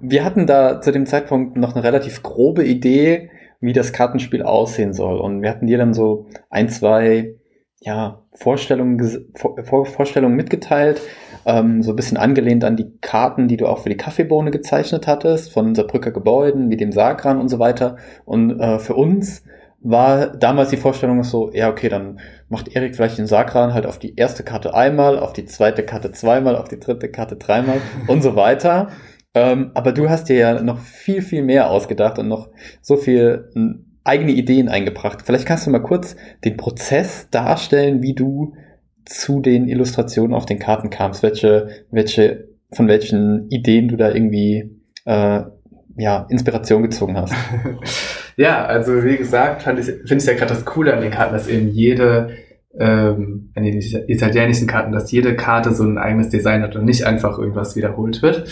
Wir 0.00 0.24
hatten 0.24 0.46
da 0.46 0.80
zu 0.80 0.90
dem 0.90 1.06
Zeitpunkt 1.06 1.56
noch 1.56 1.74
eine 1.74 1.84
relativ 1.84 2.22
grobe 2.22 2.64
Idee, 2.64 3.30
wie 3.60 3.72
das 3.72 3.92
Kartenspiel 3.92 4.42
aussehen 4.42 4.92
soll. 4.92 5.18
Und 5.18 5.42
wir 5.42 5.50
hatten 5.50 5.66
dir 5.66 5.78
dann 5.78 5.94
so 5.94 6.26
ein, 6.50 6.68
zwei 6.68 7.34
ja, 7.80 8.22
Vorstellungen, 8.32 9.32
Vorstellungen 9.64 10.34
mitgeteilt, 10.34 11.00
ähm, 11.44 11.82
so 11.82 11.92
ein 11.92 11.96
bisschen 11.96 12.16
angelehnt 12.16 12.64
an 12.64 12.76
die 12.76 12.90
Karten, 13.00 13.48
die 13.48 13.56
du 13.56 13.66
auch 13.66 13.78
für 13.78 13.88
die 13.88 13.96
Kaffeebohne 13.96 14.50
gezeichnet 14.50 15.06
hattest, 15.06 15.52
von 15.52 15.74
Saarbrücker 15.74 16.10
Gebäuden, 16.10 16.70
wie 16.70 16.76
dem 16.76 16.92
Sagran 16.92 17.38
und 17.38 17.48
so 17.48 17.58
weiter. 17.58 17.96
Und 18.24 18.58
äh, 18.60 18.78
für 18.78 18.94
uns 18.94 19.44
war 19.80 20.28
damals 20.28 20.70
die 20.70 20.78
Vorstellung 20.78 21.22
so, 21.22 21.50
ja, 21.52 21.68
okay, 21.68 21.88
dann 21.88 22.18
macht 22.48 22.74
Erik 22.74 22.96
vielleicht 22.96 23.18
den 23.18 23.26
Sagran 23.26 23.74
halt 23.74 23.86
auf 23.86 23.98
die 23.98 24.16
erste 24.16 24.42
Karte 24.42 24.74
einmal, 24.74 25.18
auf 25.18 25.32
die 25.32 25.44
zweite 25.44 25.84
Karte 25.84 26.10
zweimal, 26.12 26.56
auf 26.56 26.68
die 26.68 26.80
dritte 26.80 27.08
Karte 27.08 27.36
dreimal 27.36 27.80
und 28.08 28.22
so 28.22 28.34
weiter. 28.34 28.88
Ähm, 29.36 29.70
aber 29.74 29.92
du 29.92 30.08
hast 30.08 30.30
dir 30.30 30.36
ja 30.36 30.62
noch 30.62 30.78
viel, 30.78 31.20
viel 31.20 31.42
mehr 31.42 31.68
ausgedacht 31.70 32.18
und 32.18 32.26
noch 32.26 32.48
so 32.80 32.96
viel 32.96 33.50
hm, 33.52 33.84
eigene 34.02 34.32
Ideen 34.32 34.70
eingebracht. 34.70 35.24
Vielleicht 35.26 35.44
kannst 35.44 35.66
du 35.66 35.70
mal 35.70 35.82
kurz 35.82 36.16
den 36.42 36.56
Prozess 36.56 37.28
darstellen, 37.30 38.02
wie 38.02 38.14
du 38.14 38.54
zu 39.04 39.42
den 39.42 39.68
Illustrationen 39.68 40.34
auf 40.34 40.46
den 40.46 40.58
Karten 40.58 40.88
kamst, 40.88 41.22
welche, 41.22 41.68
welche, 41.90 42.48
von 42.72 42.88
welchen 42.88 43.50
Ideen 43.50 43.88
du 43.88 43.96
da 43.96 44.10
irgendwie 44.10 44.80
äh, 45.04 45.42
ja, 45.98 46.26
Inspiration 46.30 46.82
gezogen 46.82 47.18
hast. 47.18 47.34
ja, 48.36 48.64
also 48.64 49.04
wie 49.04 49.18
gesagt, 49.18 49.64
finde 49.64 49.82
ich 49.82 50.24
ja 50.24 50.32
gerade 50.32 50.54
das 50.54 50.64
Coole 50.64 50.94
an 50.94 51.02
den 51.02 51.10
Karten, 51.10 51.34
dass 51.34 51.46
eben 51.46 51.68
jede 51.68 52.30
ähm, 52.78 53.50
an 53.54 53.64
den 53.64 53.82
italienischen 54.08 54.66
Karten, 54.66 54.92
dass 54.92 55.12
jede 55.12 55.36
Karte 55.36 55.74
so 55.74 55.84
ein 55.84 55.98
eigenes 55.98 56.30
Design 56.30 56.62
hat 56.62 56.74
und 56.74 56.86
nicht 56.86 57.04
einfach 57.04 57.38
irgendwas 57.38 57.76
wiederholt 57.76 58.22
wird. 58.22 58.48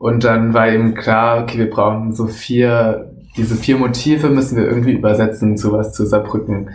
Und 0.00 0.24
dann 0.24 0.54
war 0.54 0.66
eben 0.70 0.94
klar, 0.94 1.42
okay, 1.42 1.58
wir 1.58 1.68
brauchen 1.68 2.14
so 2.14 2.26
vier, 2.26 3.12
diese 3.36 3.54
vier 3.54 3.76
Motive 3.76 4.30
müssen 4.30 4.56
wir 4.56 4.64
irgendwie 4.64 4.92
übersetzen 4.92 5.58
zu 5.58 5.72
was 5.72 5.92
zu 5.92 6.06
Saarbrücken 6.06 6.70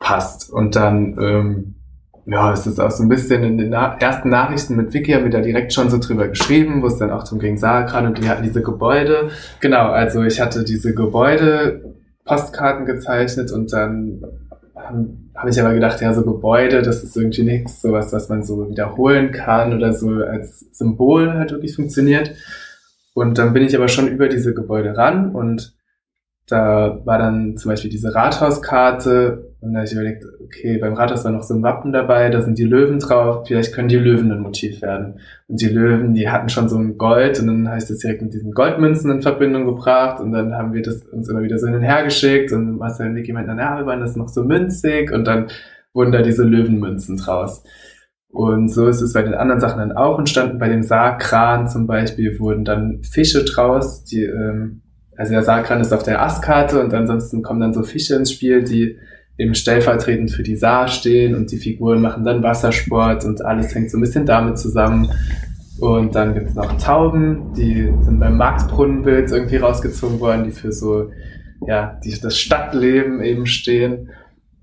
passt. 0.00 0.52
Und 0.52 0.74
dann, 0.74 1.16
ähm, 1.20 1.74
ja, 2.26 2.52
es 2.52 2.66
ist 2.66 2.80
auch 2.80 2.90
so 2.90 3.04
ein 3.04 3.08
bisschen 3.08 3.44
in 3.44 3.58
den 3.58 3.68
Na 3.68 3.96
ersten 4.00 4.28
Nachrichten 4.28 4.74
mit 4.74 4.92
Wiki 4.92 5.12
haben 5.12 5.22
wir 5.22 5.30
da 5.30 5.40
direkt 5.40 5.72
schon 5.72 5.88
so 5.88 5.98
drüber 5.98 6.26
geschrieben, 6.26 6.82
wo 6.82 6.88
es 6.88 6.98
dann 6.98 7.12
auch 7.12 7.22
zum 7.22 7.38
ging 7.38 7.58
Saarkran 7.58 8.06
und 8.06 8.18
die 8.18 8.28
hatten 8.28 8.42
diese 8.42 8.62
Gebäude. 8.62 9.28
Genau, 9.60 9.90
also 9.90 10.24
ich 10.24 10.40
hatte 10.40 10.64
diese 10.64 10.96
Gebäude 10.96 11.94
Postkarten 12.24 12.86
gezeichnet 12.86 13.52
und 13.52 13.72
dann 13.72 14.20
habe 14.74 15.16
hab 15.36 15.48
ich 15.48 15.60
aber 15.60 15.74
gedacht, 15.74 16.00
ja, 16.00 16.12
so 16.12 16.24
Gebäude, 16.24 16.82
das 16.82 17.04
ist 17.04 17.16
irgendwie 17.16 17.44
nichts, 17.44 17.80
sowas, 17.80 18.12
was 18.12 18.28
man 18.28 18.42
so 18.42 18.68
wiederholen 18.68 19.30
kann 19.30 19.72
oder 19.72 19.92
so 19.92 20.10
als 20.10 20.66
Symbol 20.72 21.34
halt 21.34 21.52
wirklich 21.52 21.76
funktioniert. 21.76 22.34
Und 23.14 23.38
dann 23.38 23.52
bin 23.52 23.62
ich 23.62 23.74
aber 23.76 23.88
schon 23.88 24.08
über 24.08 24.28
diese 24.28 24.54
Gebäude 24.54 24.96
ran 24.96 25.34
und 25.34 25.74
da 26.46 27.00
war 27.04 27.18
dann 27.18 27.56
zum 27.56 27.70
Beispiel 27.70 27.90
diese 27.90 28.14
Rathauskarte 28.14 29.54
und 29.60 29.72
da 29.72 29.78
habe 29.78 29.86
ich 29.86 29.94
überlegt, 29.94 30.24
okay, 30.44 30.76
beim 30.76 30.92
Rathaus 30.92 31.24
war 31.24 31.32
noch 31.32 31.42
so 31.42 31.54
ein 31.54 31.62
Wappen 31.62 31.90
dabei, 31.90 32.28
da 32.28 32.42
sind 32.42 32.58
die 32.58 32.64
Löwen 32.64 32.98
drauf, 32.98 33.46
vielleicht 33.46 33.72
können 33.72 33.88
die 33.88 33.96
Löwen 33.96 34.30
ein 34.30 34.40
Motiv 34.40 34.82
werden. 34.82 35.20
Und 35.48 35.62
die 35.62 35.68
Löwen, 35.68 36.12
die 36.12 36.28
hatten 36.28 36.50
schon 36.50 36.68
so 36.68 36.76
ein 36.76 36.98
Gold 36.98 37.40
und 37.40 37.46
dann 37.46 37.68
habe 37.68 37.78
ich 37.78 37.86
das 37.86 37.98
direkt 37.98 38.20
mit 38.20 38.34
diesen 38.34 38.52
Goldmünzen 38.52 39.10
in 39.10 39.22
Verbindung 39.22 39.64
gebracht 39.64 40.20
und 40.20 40.32
dann 40.32 40.52
haben 40.54 40.74
wir 40.74 40.82
das 40.82 41.02
uns 41.06 41.30
immer 41.30 41.42
wieder 41.42 41.58
so 41.58 41.66
hin 41.66 41.76
und 41.76 41.82
her 41.82 42.04
geschickt 42.04 42.52
und 42.52 42.76
Marcel 42.76 43.06
und 43.06 43.14
Niki 43.14 43.32
meinten, 43.32 43.56
na, 43.56 43.78
wir 43.78 43.86
waren 43.86 44.00
das 44.00 44.16
noch 44.16 44.28
so 44.28 44.44
münzig 44.44 45.10
und 45.12 45.24
dann 45.24 45.46
wurden 45.94 46.12
da 46.12 46.20
diese 46.20 46.44
Löwenmünzen 46.44 47.16
draus. 47.16 47.62
Und 48.34 48.68
so 48.68 48.88
ist 48.88 49.00
es 49.00 49.12
bei 49.12 49.22
den 49.22 49.34
anderen 49.34 49.60
Sachen 49.60 49.78
dann 49.78 49.92
auch 49.92 50.18
entstanden. 50.18 50.58
Bei 50.58 50.68
dem 50.68 50.82
Saarkran 50.82 51.68
zum 51.68 51.86
Beispiel 51.86 52.36
wurden 52.40 52.64
dann 52.64 53.00
Fische 53.04 53.44
draus, 53.44 54.02
die, 54.02 54.24
ähm, 54.24 54.82
also 55.16 55.32
der 55.32 55.44
Saarkran 55.44 55.80
ist 55.80 55.92
auf 55.92 56.02
der 56.02 56.20
Astkarte 56.20 56.82
und 56.82 56.92
ansonsten 56.92 57.42
kommen 57.42 57.60
dann 57.60 57.72
so 57.72 57.84
Fische 57.84 58.16
ins 58.16 58.32
Spiel, 58.32 58.64
die 58.64 58.98
eben 59.38 59.54
stellvertretend 59.54 60.32
für 60.32 60.42
die 60.42 60.56
Saar 60.56 60.88
stehen 60.88 61.36
und 61.36 61.52
die 61.52 61.58
Figuren 61.58 62.02
machen 62.02 62.24
dann 62.24 62.42
Wassersport 62.42 63.24
und 63.24 63.44
alles 63.44 63.72
hängt 63.72 63.92
so 63.92 63.98
ein 63.98 64.00
bisschen 64.00 64.26
damit 64.26 64.58
zusammen. 64.58 65.08
Und 65.78 66.16
dann 66.16 66.34
gibt's 66.34 66.54
noch 66.54 66.76
Tauben, 66.76 67.52
die 67.56 67.92
sind 68.00 68.18
beim 68.18 68.36
Marktbrunnenbild 68.36 69.30
irgendwie 69.30 69.58
rausgezogen 69.58 70.18
worden, 70.18 70.42
die 70.42 70.50
für 70.50 70.72
so, 70.72 71.10
ja, 71.68 72.00
die 72.04 72.20
das 72.20 72.36
Stadtleben 72.36 73.22
eben 73.22 73.46
stehen. 73.46 74.10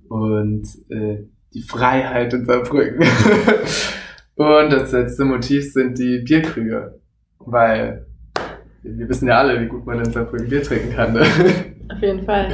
Und 0.10 0.68
äh, 0.90 1.24
die 1.54 1.62
Freiheit 1.62 2.34
in 2.34 2.46
Saarbrücken. 2.46 3.00
und 4.36 4.72
das 4.72 4.92
letzte 4.92 5.26
Motiv 5.26 5.72
sind 5.72 5.98
die 5.98 6.20
Bierkrüge. 6.20 7.00
Weil 7.40 8.06
wir 8.84 9.10
wissen 9.10 9.28
ja 9.28 9.40
alle, 9.40 9.60
wie 9.62 9.68
gut 9.68 9.86
man 9.86 10.00
in 10.00 10.12
Saarbrücken 10.12 10.50
Bier 10.50 10.64
trinken 10.64 10.96
kann. 10.96 11.14
Ne? 11.14 11.22
Auf 11.92 12.02
jeden 12.02 12.24
Fall. 12.24 12.52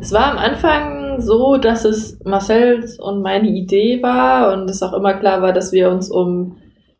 Es 0.00 0.12
war 0.12 0.32
am 0.32 0.38
Anfang 0.38 1.20
so, 1.20 1.56
dass 1.56 1.84
es 1.84 2.18
Marcells 2.24 2.98
und 2.98 3.22
meine 3.22 3.48
Idee 3.48 4.02
war 4.02 4.52
und 4.52 4.68
es 4.68 4.82
auch 4.82 4.92
immer 4.92 5.14
klar 5.14 5.42
war, 5.42 5.52
dass 5.52 5.72
wir 5.72 5.90
uns 5.90 6.10
um 6.10 6.56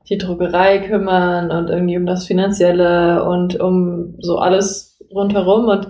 die 0.08 0.18
Druckerei 0.18 0.78
kümmern 0.78 1.50
und 1.50 1.70
irgendwie 1.70 1.96
um 1.96 2.06
das 2.06 2.26
Finanzielle 2.26 3.24
und 3.24 3.58
um 3.58 4.14
so 4.20 4.38
alles 4.38 4.98
rundherum. 5.10 5.66
Und 5.66 5.88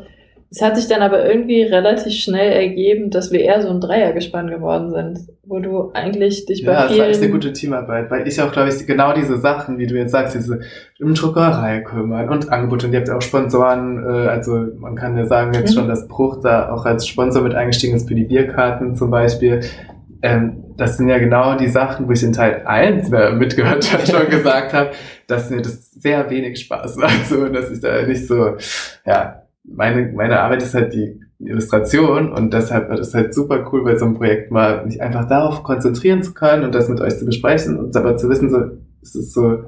es 0.54 0.62
hat 0.62 0.76
sich 0.76 0.87
dann 0.87 1.02
aber 1.02 1.26
irgendwie 1.26 1.62
relativ 1.62 2.12
schnell 2.12 2.52
ergeben, 2.52 3.11
dass 3.11 3.32
wir 3.32 3.40
eher 3.40 3.61
so 3.61 3.70
ein 3.70 3.80
Dreiergespann 3.80 4.46
geworden 4.46 4.92
sind, 4.92 5.26
wo 5.42 5.58
du 5.58 5.90
eigentlich 5.94 6.46
dich 6.46 6.64
bei 6.64 6.73
ja, 6.73 6.82
vielen... 6.82 6.90
Ja, 6.90 6.96
das 6.96 6.99
war 6.99 7.08
echt 7.08 7.23
eine 7.23 7.32
gute 7.32 7.52
Teamarbeit, 7.52 8.08
weil 8.08 8.28
ich 8.28 8.40
auch, 8.40 8.52
glaube 8.52 8.68
ich, 8.68 8.87
genau 8.87 9.12
diese 9.12 9.38
Sachen, 9.38 9.78
wie 9.78 9.88
du 9.88 9.96
jetzt 9.96 10.12
sagst, 10.12 10.37
diese 10.37 10.61
um 11.00 11.12
Druckerei 11.12 11.80
kümmern 11.80 12.28
und 12.28 12.52
Angebote 12.52 12.87
und 12.87 12.92
ihr 12.92 13.00
habt 13.00 13.11
auch 13.11 13.20
Sponsoren, 13.20 13.99
äh, 13.99 14.28
also 14.28 14.64
man 14.78 14.94
kann 14.94 15.18
ja 15.18 15.26
sagen 15.26 15.54
jetzt 15.54 15.73
mhm. 15.73 15.80
schon, 15.80 15.88
dass 15.88 16.06
Bruch 16.06 16.40
da 16.40 16.70
auch 16.73 16.84
als 16.87 17.08
Sponsor 17.08 17.42
mit 17.42 17.56
eingestiegen 17.56 17.96
ist 17.96 18.06
für 18.06 18.14
die 18.14 18.25
Bierkarten 18.25 18.94
zum 18.94 19.11
Beispiel. 19.11 19.61
Ähm, 20.23 20.62
das 20.76 20.99
sind 20.99 21.08
ja 21.08 21.18
genau 21.18 21.56
die 21.56 21.68
Sachen, 21.68 22.06
wo 22.06 22.12
ich 22.12 22.23
in 22.23 22.32
Teil 22.32 22.62
1 22.64 23.11
äh, 23.11 23.32
mitgehört 23.32 23.92
habe, 23.92 24.06
schon 24.06 24.30
gesagt 24.30 24.73
habe, 24.73 24.90
dass 25.26 25.50
mir 25.50 25.62
das 25.62 25.90
sehr 25.90 26.30
wenig 26.30 26.61
Spaß 26.61 26.94
macht, 26.96 27.26
so, 27.26 27.49
dass 27.49 27.73
ich 27.73 27.80
da 27.80 28.02
nicht 28.02 28.28
so, 28.28 28.56
ja, 29.04 29.44
meine, 29.64 30.12
meine 30.12 30.40
Arbeit 30.40 30.62
ist 30.62 30.75
halt 30.75 30.94
die 30.94 31.21
Illustration 31.38 32.33
und 32.33 32.52
deshalb 32.52 32.88
war 32.88 32.97
das 32.97 33.14
halt 33.14 33.35
super 33.35 33.68
cool, 33.73 33.85
bei 33.85 33.97
so 33.97 34.04
einem 34.04 34.14
Projekt 34.14 34.50
mal 34.50 34.85
mich 34.85 35.02
einfach 35.02 35.28
darauf 35.28 35.62
konzentrieren 35.62 36.23
zu 36.23 36.33
können 36.33 36.64
und 36.64 36.75
das 36.75 36.88
mit 36.88 37.00
euch 37.00 37.18
zu 37.18 37.26
besprechen 37.26 37.78
und 37.78 37.97
aber 37.97 38.16
zu 38.16 38.28
wissen, 38.28 38.50
so, 38.50 38.59
es 39.02 39.14
ist 39.14 39.33
so, 39.33 39.64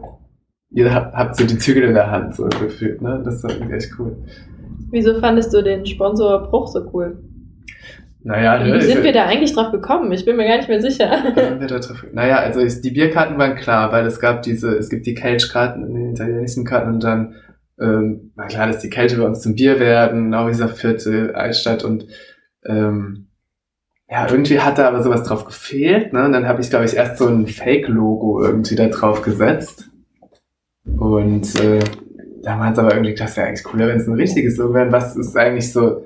ihr 0.71 0.95
habt, 0.95 1.37
so 1.37 1.45
die 1.45 1.59
Zügel 1.59 1.85
in 1.85 1.95
der 1.95 2.11
Hand, 2.11 2.35
so 2.35 2.45
gefühlt, 2.45 3.03
ne? 3.03 3.23
Das 3.25 3.43
war 3.43 3.51
irgendwie 3.51 3.75
echt 3.75 3.93
cool. 3.99 4.17
Wieso 4.91 5.19
fandest 5.19 5.53
du 5.53 5.63
den 5.63 5.85
Sponsor 5.85 6.49
Bruch 6.49 6.69
so 6.69 6.89
cool? 6.93 7.19
Naja, 8.23 8.65
Wie 8.75 8.81
sind 8.81 9.05
wir 9.05 9.13
da 9.13 9.27
eigentlich 9.27 9.55
drauf 9.55 9.71
gekommen? 9.71 10.11
Ich 10.11 10.25
bin 10.25 10.37
mir 10.37 10.49
gar 10.49 10.57
nicht 10.57 10.69
mehr 10.69 10.81
sicher. 10.81 11.11
Sind 11.35 11.61
wir 11.61 11.69
da 11.69 11.79
drauf, 11.79 12.05
naja, 12.13 12.39
also 12.39 12.61
die 12.81 12.91
Bierkarten 12.91 13.39
waren 13.39 13.55
klar, 13.55 13.93
weil 13.93 14.05
es 14.05 14.19
gab 14.19 14.43
diese, 14.43 14.77
es 14.77 14.89
gibt 14.89 15.07
die 15.07 15.15
Cage-Karten 15.15 15.85
in 15.85 15.95
den 15.95 16.11
italienischen 16.11 16.65
Karten 16.65 16.95
und 16.95 17.05
dann 17.05 17.35
ähm, 17.81 18.33
na 18.37 18.47
klar, 18.47 18.67
dass 18.67 18.79
die 18.81 18.91
Kälte 18.91 19.17
bei 19.17 19.25
uns 19.25 19.41
zum 19.43 19.55
Bier 19.55 19.79
werden, 19.79 20.31
Nauwieser 20.31 20.69
Viertel, 20.69 21.35
Altstadt 21.35 21.85
und 21.85 22.07
ähm, 22.65 23.27
ja, 24.09 24.29
irgendwie 24.31 24.61
hat 24.61 24.79
da 24.79 24.89
aber 24.89 25.03
sowas 25.03 25.25
drauf 25.25 25.45
gefehlt. 25.45 26.13
Ne? 26.13 26.25
Und 26.25 26.33
dann 26.33 26.47
habe 26.47 26.61
ich, 26.61 26.71
glaube 26.71 26.85
ich, 26.85 26.95
erst 26.95 27.19
so 27.19 27.27
ein 27.27 27.47
Fake-Logo 27.47 28.43
irgendwie 28.43 28.77
da 28.77 28.87
drauf 28.87 29.23
gesetzt. 29.23 29.91
Und 30.85 31.59
äh, 31.61 31.81
da 32.43 32.57
meint 32.57 32.75
es 32.75 32.79
aber 32.79 32.95
irgendwie, 32.95 33.15
das 33.15 33.37
wäre 33.37 33.49
eigentlich 33.49 33.65
cooler, 33.65 33.89
wenn 33.89 33.97
es 33.97 34.07
ein 34.07 34.15
richtiges 34.15 34.57
Logo 34.59 34.75
wäre. 34.75 34.93
Was 34.93 35.17
ist 35.17 35.37
eigentlich 35.37 35.73
so 35.73 36.05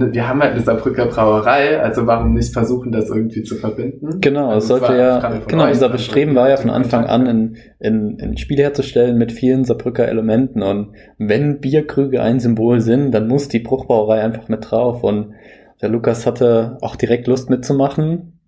wir 0.00 0.28
haben 0.28 0.40
halt 0.40 0.52
eine 0.52 0.62
Saarbrücker 0.62 1.06
Brauerei, 1.06 1.80
also 1.80 2.06
warum 2.06 2.34
nicht 2.34 2.52
versuchen, 2.52 2.92
das 2.92 3.08
irgendwie 3.08 3.42
zu 3.42 3.56
verbinden? 3.56 4.20
Genau, 4.20 4.48
also 4.48 4.58
es 4.58 4.80
sollte 4.80 4.96
ja, 4.96 5.40
genau, 5.46 5.66
unser 5.66 5.88
Bestreben 5.88 6.34
war 6.34 6.48
ja 6.48 6.56
von 6.56 6.70
Anfang 6.70 7.06
an, 7.06 7.26
in, 7.26 7.56
in, 7.78 8.18
in 8.18 8.36
Spiel 8.36 8.58
herzustellen 8.58 9.18
mit 9.18 9.32
vielen 9.32 9.64
Saarbrücker 9.64 10.08
Elementen 10.08 10.62
und 10.62 10.94
wenn 11.18 11.60
Bierkrüge 11.60 12.22
ein 12.22 12.40
Symbol 12.40 12.80
sind, 12.80 13.12
dann 13.12 13.28
muss 13.28 13.48
die 13.48 13.60
Bruchbrauerei 13.60 14.22
einfach 14.22 14.48
mit 14.48 14.70
drauf 14.70 15.02
und 15.02 15.34
der 15.80 15.88
Lukas 15.88 16.26
hatte 16.26 16.78
auch 16.80 16.96
direkt 16.96 17.26
Lust 17.26 17.50
mitzumachen. 17.50 18.40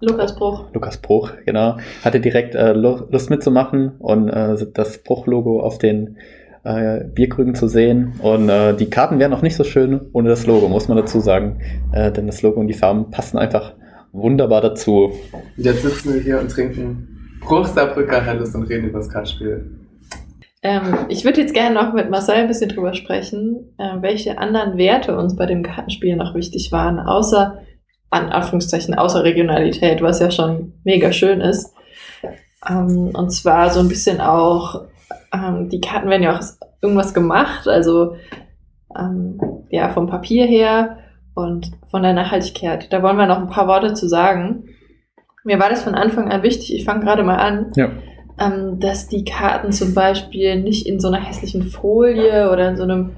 Lukas 0.00 0.36
Bruch. 0.36 0.64
Lukas 0.74 0.98
Bruch, 0.98 1.32
genau. 1.46 1.78
Hatte 2.04 2.20
direkt 2.20 2.54
äh, 2.54 2.72
Lust 2.72 3.30
mitzumachen 3.30 3.92
und 3.98 4.28
äh, 4.28 4.56
das 4.74 5.02
Bruchlogo 5.02 5.60
auf 5.60 5.78
den 5.78 6.18
äh, 6.66 7.04
Bierkrügen 7.04 7.54
zu 7.54 7.68
sehen. 7.68 8.14
Und 8.20 8.48
äh, 8.48 8.74
die 8.74 8.90
Karten 8.90 9.18
wären 9.18 9.32
auch 9.32 9.42
nicht 9.42 9.56
so 9.56 9.64
schön 9.64 10.00
ohne 10.12 10.28
das 10.28 10.46
Logo, 10.46 10.68
muss 10.68 10.88
man 10.88 10.96
dazu 10.96 11.20
sagen. 11.20 11.60
Äh, 11.92 12.10
denn 12.12 12.26
das 12.26 12.42
Logo 12.42 12.60
und 12.60 12.66
die 12.66 12.74
Farben 12.74 13.10
passen 13.10 13.38
einfach 13.38 13.74
wunderbar 14.12 14.60
dazu. 14.60 15.12
Jetzt 15.56 15.82
sitzen 15.82 16.14
wir 16.14 16.20
hier 16.20 16.40
und 16.40 16.50
trinken 16.50 17.38
Bruchsaarbrücker 17.40 18.24
Helles 18.24 18.54
und 18.54 18.64
reden 18.64 18.88
über 18.88 18.98
das 18.98 19.08
Kartenspiel. 19.08 19.70
Ähm, 20.62 21.06
ich 21.08 21.24
würde 21.24 21.40
jetzt 21.40 21.54
gerne 21.54 21.74
noch 21.74 21.92
mit 21.92 22.10
Marcel 22.10 22.34
ein 22.34 22.48
bisschen 22.48 22.70
drüber 22.70 22.94
sprechen, 22.94 23.74
äh, 23.78 24.00
welche 24.00 24.38
anderen 24.38 24.76
Werte 24.78 25.16
uns 25.16 25.36
bei 25.36 25.46
dem 25.46 25.62
Kartenspiel 25.62 26.16
noch 26.16 26.34
wichtig 26.34 26.72
waren, 26.72 26.98
außer, 26.98 27.58
an 28.10 28.30
Anführungszeichen, 28.30 28.94
außer 28.94 29.22
Regionalität, 29.22 30.02
was 30.02 30.18
ja 30.18 30.30
schon 30.30 30.72
mega 30.82 31.12
schön 31.12 31.40
ist. 31.40 31.72
Ähm, 32.68 33.10
und 33.14 33.30
zwar 33.30 33.70
so 33.70 33.80
ein 33.80 33.88
bisschen 33.88 34.20
auch 34.20 34.86
ähm, 35.32 35.68
die 35.68 35.80
Karten 35.80 36.08
werden 36.08 36.22
ja 36.22 36.34
auch 36.34 36.38
aus 36.38 36.58
irgendwas 36.80 37.14
gemacht, 37.14 37.68
also 37.68 38.16
ähm, 38.96 39.38
ja, 39.70 39.88
vom 39.90 40.06
Papier 40.06 40.46
her 40.46 40.98
und 41.34 41.70
von 41.88 42.02
der 42.02 42.12
Nachhaltigkeit. 42.12 42.92
Da 42.92 43.02
wollen 43.02 43.16
wir 43.16 43.26
noch 43.26 43.38
ein 43.38 43.48
paar 43.48 43.68
Worte 43.68 43.94
zu 43.94 44.08
sagen. 44.08 44.64
Mir 45.44 45.58
war 45.60 45.68
das 45.68 45.84
von 45.84 45.94
Anfang 45.94 46.30
an 46.30 46.42
wichtig, 46.42 46.74
ich 46.74 46.84
fange 46.84 47.04
gerade 47.04 47.22
mal 47.22 47.36
an, 47.36 47.72
ja. 47.76 47.90
ähm, 48.40 48.80
dass 48.80 49.08
die 49.08 49.24
Karten 49.24 49.72
zum 49.72 49.94
Beispiel 49.94 50.60
nicht 50.60 50.86
in 50.86 50.98
so 50.98 51.08
einer 51.08 51.20
hässlichen 51.20 51.62
Folie 51.62 52.50
oder 52.50 52.70
in 52.70 52.76
so 52.76 52.82
einem 52.82 53.12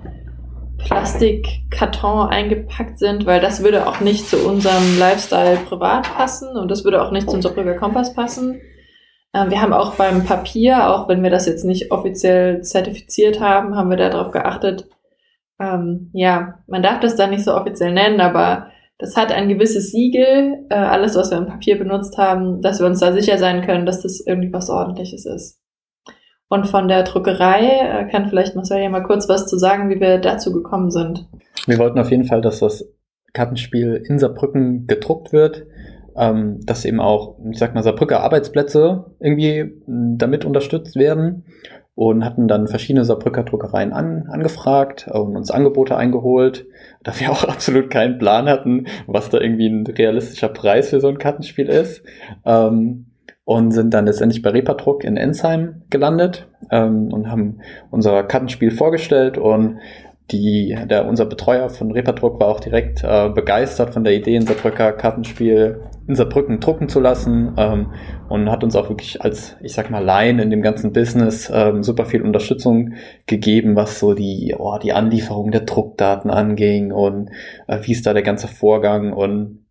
Plastikkarton 0.78 2.28
eingepackt 2.28 2.98
sind, 2.98 3.26
weil 3.26 3.40
das 3.40 3.62
würde 3.62 3.86
auch 3.86 4.00
nicht 4.00 4.28
zu 4.28 4.36
unserem 4.46 4.98
Lifestyle 4.98 5.56
privat 5.68 6.14
passen 6.14 6.56
und 6.56 6.70
das 6.70 6.84
würde 6.84 7.02
auch 7.02 7.10
nicht 7.10 7.28
zu 7.28 7.36
unserem 7.36 7.56
Brügger 7.56 7.74
Kompass 7.74 8.14
passen. 8.14 8.60
Ähm, 9.34 9.50
wir 9.50 9.60
haben 9.60 9.72
auch 9.72 9.94
beim 9.94 10.24
Papier, 10.24 10.88
auch 10.90 11.08
wenn 11.08 11.22
wir 11.22 11.30
das 11.30 11.46
jetzt 11.46 11.64
nicht 11.64 11.90
offiziell 11.90 12.62
zertifiziert 12.62 13.40
haben, 13.40 13.76
haben 13.76 13.90
wir 13.90 13.96
darauf 13.96 14.30
geachtet. 14.30 14.88
Ähm, 15.60 16.10
ja, 16.12 16.60
man 16.66 16.82
darf 16.82 17.00
das 17.00 17.16
da 17.16 17.26
nicht 17.26 17.44
so 17.44 17.54
offiziell 17.54 17.92
nennen, 17.92 18.20
aber 18.20 18.68
das 18.98 19.16
hat 19.16 19.32
ein 19.32 19.48
gewisses 19.48 19.92
Siegel, 19.92 20.66
äh, 20.70 20.74
alles, 20.74 21.14
was 21.14 21.30
wir 21.30 21.38
im 21.38 21.46
Papier 21.46 21.78
benutzt 21.78 22.18
haben, 22.18 22.62
dass 22.62 22.80
wir 22.80 22.86
uns 22.86 23.00
da 23.00 23.12
sicher 23.12 23.38
sein 23.38 23.62
können, 23.62 23.86
dass 23.86 24.02
das 24.02 24.20
irgendwie 24.20 24.52
was 24.52 24.70
Ordentliches 24.70 25.24
ist. 25.24 25.60
Und 26.48 26.66
von 26.66 26.88
der 26.88 27.02
Druckerei 27.02 27.60
äh, 27.60 28.10
kann 28.10 28.28
vielleicht 28.28 28.56
Marcel 28.56 28.82
ja 28.82 28.88
mal 28.88 29.02
kurz 29.02 29.28
was 29.28 29.46
zu 29.46 29.58
sagen, 29.58 29.90
wie 29.90 30.00
wir 30.00 30.18
dazu 30.18 30.52
gekommen 30.52 30.90
sind. 30.90 31.28
Wir 31.66 31.78
wollten 31.78 31.98
auf 31.98 32.10
jeden 32.10 32.24
Fall, 32.24 32.40
dass 32.40 32.60
das 32.60 32.88
Kartenspiel 33.34 34.02
in 34.08 34.18
Saarbrücken 34.18 34.86
gedruckt 34.86 35.32
wird 35.32 35.66
ähm, 36.18 36.60
dass 36.66 36.84
eben 36.84 37.00
auch, 37.00 37.36
ich 37.50 37.58
sag 37.58 37.74
mal, 37.74 37.82
Saarbrücker 37.82 38.20
Arbeitsplätze 38.22 39.06
irgendwie 39.20 39.72
damit 39.86 40.44
unterstützt 40.44 40.96
werden 40.96 41.44
und 41.94 42.24
hatten 42.24 42.48
dann 42.48 42.68
verschiedene 42.68 43.04
Saarbrücker 43.04 43.44
Druckereien 43.44 43.92
an, 43.92 44.26
angefragt 44.28 45.08
und 45.08 45.36
uns 45.36 45.50
Angebote 45.50 45.96
eingeholt, 45.96 46.66
da 47.02 47.12
wir 47.18 47.30
auch 47.30 47.44
absolut 47.44 47.90
keinen 47.90 48.18
Plan 48.18 48.48
hatten, 48.48 48.86
was 49.06 49.30
da 49.30 49.40
irgendwie 49.40 49.68
ein 49.68 49.86
realistischer 49.86 50.48
Preis 50.48 50.90
für 50.90 51.00
so 51.00 51.08
ein 51.08 51.18
Kartenspiel 51.18 51.68
ist. 51.68 52.02
Ähm, 52.44 53.06
und 53.44 53.70
sind 53.70 53.94
dann 53.94 54.04
letztendlich 54.04 54.42
bei 54.42 54.50
Repadruck 54.50 55.04
in 55.04 55.16
Ensheim 55.16 55.80
gelandet 55.88 56.46
ähm, 56.70 57.10
und 57.10 57.30
haben 57.30 57.60
unser 57.90 58.22
Kartenspiel 58.24 58.70
vorgestellt 58.70 59.38
und 59.38 59.78
die, 60.30 60.76
der, 60.84 61.06
unser 61.06 61.24
Betreuer 61.24 61.70
von 61.70 61.90
Repadruck 61.90 62.40
war 62.40 62.48
auch 62.48 62.60
direkt 62.60 63.02
äh, 63.02 63.30
begeistert 63.30 63.94
von 63.94 64.04
der 64.04 64.14
Idee, 64.14 64.36
in 64.36 64.46
Saarbrücker 64.46 64.92
Kartenspiel 64.92 65.80
in 66.08 66.14
Saarbrücken 66.14 66.58
drucken 66.58 66.88
zu 66.88 67.00
lassen 67.00 67.52
ähm, 67.58 67.92
und 68.28 68.50
hat 68.50 68.64
uns 68.64 68.74
auch 68.74 68.88
wirklich 68.88 69.22
als, 69.22 69.56
ich 69.60 69.74
sag 69.74 69.90
mal, 69.90 70.02
Laien 70.02 70.38
in 70.38 70.50
dem 70.50 70.62
ganzen 70.62 70.92
Business 70.92 71.50
ähm, 71.54 71.82
super 71.82 72.06
viel 72.06 72.22
Unterstützung 72.22 72.94
gegeben, 73.26 73.76
was 73.76 73.98
so 73.98 74.14
die, 74.14 74.54
oh, 74.58 74.78
die 74.82 74.94
Anlieferung 74.94 75.50
der 75.50 75.60
Druckdaten 75.60 76.30
anging 76.30 76.92
und 76.92 77.30
äh, 77.66 77.80
wie 77.82 77.92
ist 77.92 78.06
da 78.06 78.14
der 78.14 78.22
ganze 78.22 78.48
Vorgang 78.48 79.12
und 79.12 79.66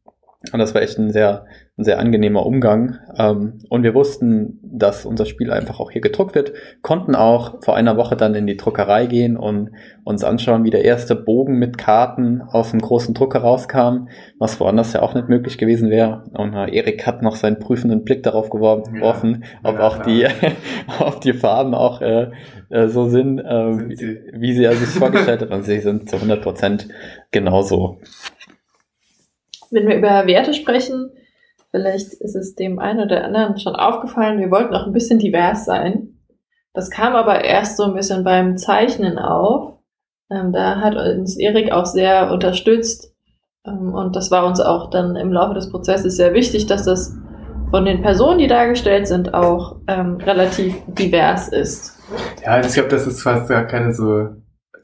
und 0.53 0.59
das 0.59 0.75
war 0.75 0.83
echt 0.83 0.99
ein 0.99 1.09
sehr, 1.09 1.45
ein 1.77 1.83
sehr 1.83 1.97
angenehmer 1.97 2.45
Umgang. 2.45 2.99
Ähm, 3.17 3.57
und 3.69 3.81
wir 3.81 3.95
wussten, 3.95 4.59
dass 4.61 5.03
unser 5.03 5.25
Spiel 5.25 5.51
einfach 5.51 5.79
auch 5.79 5.89
hier 5.89 6.01
gedruckt 6.01 6.35
wird, 6.35 6.53
konnten 6.83 7.15
auch 7.15 7.63
vor 7.63 7.75
einer 7.75 7.97
Woche 7.97 8.15
dann 8.15 8.35
in 8.35 8.45
die 8.45 8.55
Druckerei 8.55 9.07
gehen 9.07 9.35
und 9.35 9.71
uns 10.03 10.23
anschauen, 10.23 10.63
wie 10.63 10.69
der 10.69 10.85
erste 10.85 11.15
Bogen 11.15 11.57
mit 11.57 11.79
Karten 11.79 12.43
aus 12.43 12.69
dem 12.69 12.81
großen 12.81 13.15
Drucker 13.15 13.39
rauskam, 13.39 14.09
was 14.37 14.59
woanders 14.59 14.93
ja 14.93 15.01
auch 15.01 15.15
nicht 15.15 15.27
möglich 15.27 15.57
gewesen 15.57 15.89
wäre. 15.89 16.25
Und 16.33 16.53
äh, 16.53 16.69
Erik 16.69 17.07
hat 17.07 17.23
noch 17.23 17.35
seinen 17.35 17.57
prüfenden 17.57 18.03
Blick 18.03 18.21
darauf 18.21 18.51
geworfen, 18.51 19.43
ja, 19.63 19.69
ob 19.69 19.79
ja, 19.79 19.87
auch 19.87 19.97
die, 20.03 20.27
ob 20.99 21.19
die 21.21 21.33
Farben 21.33 21.73
auch 21.73 21.99
äh, 22.01 22.29
äh, 22.69 22.87
so 22.89 23.09
sind, 23.09 23.39
äh, 23.39 23.73
sind 23.73 23.89
wie, 23.89 24.31
wie 24.33 24.53
sie 24.53 24.71
sich 24.75 24.89
vorgestellt 24.89 25.41
hat. 25.41 25.49
Und 25.49 25.63
sie 25.63 25.79
sind 25.79 26.07
zu 26.07 26.17
100 26.17 26.43
Prozent 26.43 26.87
genauso. 27.31 27.97
Wenn 29.71 29.87
wir 29.87 29.97
über 29.97 30.27
Werte 30.27 30.53
sprechen, 30.53 31.11
vielleicht 31.71 32.13
ist 32.13 32.35
es 32.35 32.55
dem 32.55 32.79
einen 32.79 33.01
oder 33.01 33.23
anderen 33.23 33.59
schon 33.59 33.75
aufgefallen, 33.75 34.39
wir 34.39 34.51
wollten 34.51 34.73
auch 34.73 34.85
ein 34.87 34.93
bisschen 34.93 35.19
divers 35.19 35.65
sein. 35.65 36.19
Das 36.73 36.89
kam 36.89 37.15
aber 37.15 37.43
erst 37.43 37.77
so 37.77 37.83
ein 37.83 37.93
bisschen 37.93 38.23
beim 38.23 38.57
Zeichnen 38.57 39.17
auf. 39.17 39.79
Ähm, 40.29 40.51
da 40.51 40.81
hat 40.81 40.95
uns 40.95 41.37
Erik 41.37 41.71
auch 41.71 41.85
sehr 41.85 42.31
unterstützt, 42.31 43.13
Ähm, 43.65 43.93
und 43.93 44.15
das 44.15 44.31
war 44.31 44.45
uns 44.45 44.59
auch 44.59 44.89
dann 44.89 45.15
im 45.15 45.31
Laufe 45.33 45.53
des 45.53 45.69
Prozesses 45.69 46.15
sehr 46.15 46.33
wichtig, 46.33 46.67
dass 46.67 46.83
das 46.85 47.15
von 47.69 47.83
den 47.85 48.01
Personen, 48.01 48.39
die 48.39 48.47
dargestellt 48.47 49.07
sind, 49.07 49.33
auch 49.33 49.77
ähm, 49.87 50.15
relativ 50.17 50.75
divers 50.87 51.49
ist. 51.49 51.99
Ja, 52.45 52.59
ich 52.61 52.73
glaube, 52.73 52.89
das 52.89 53.05
ist 53.05 53.21
fast 53.21 53.49
gar 53.49 53.65
keine 53.65 53.93
so, 53.93 54.29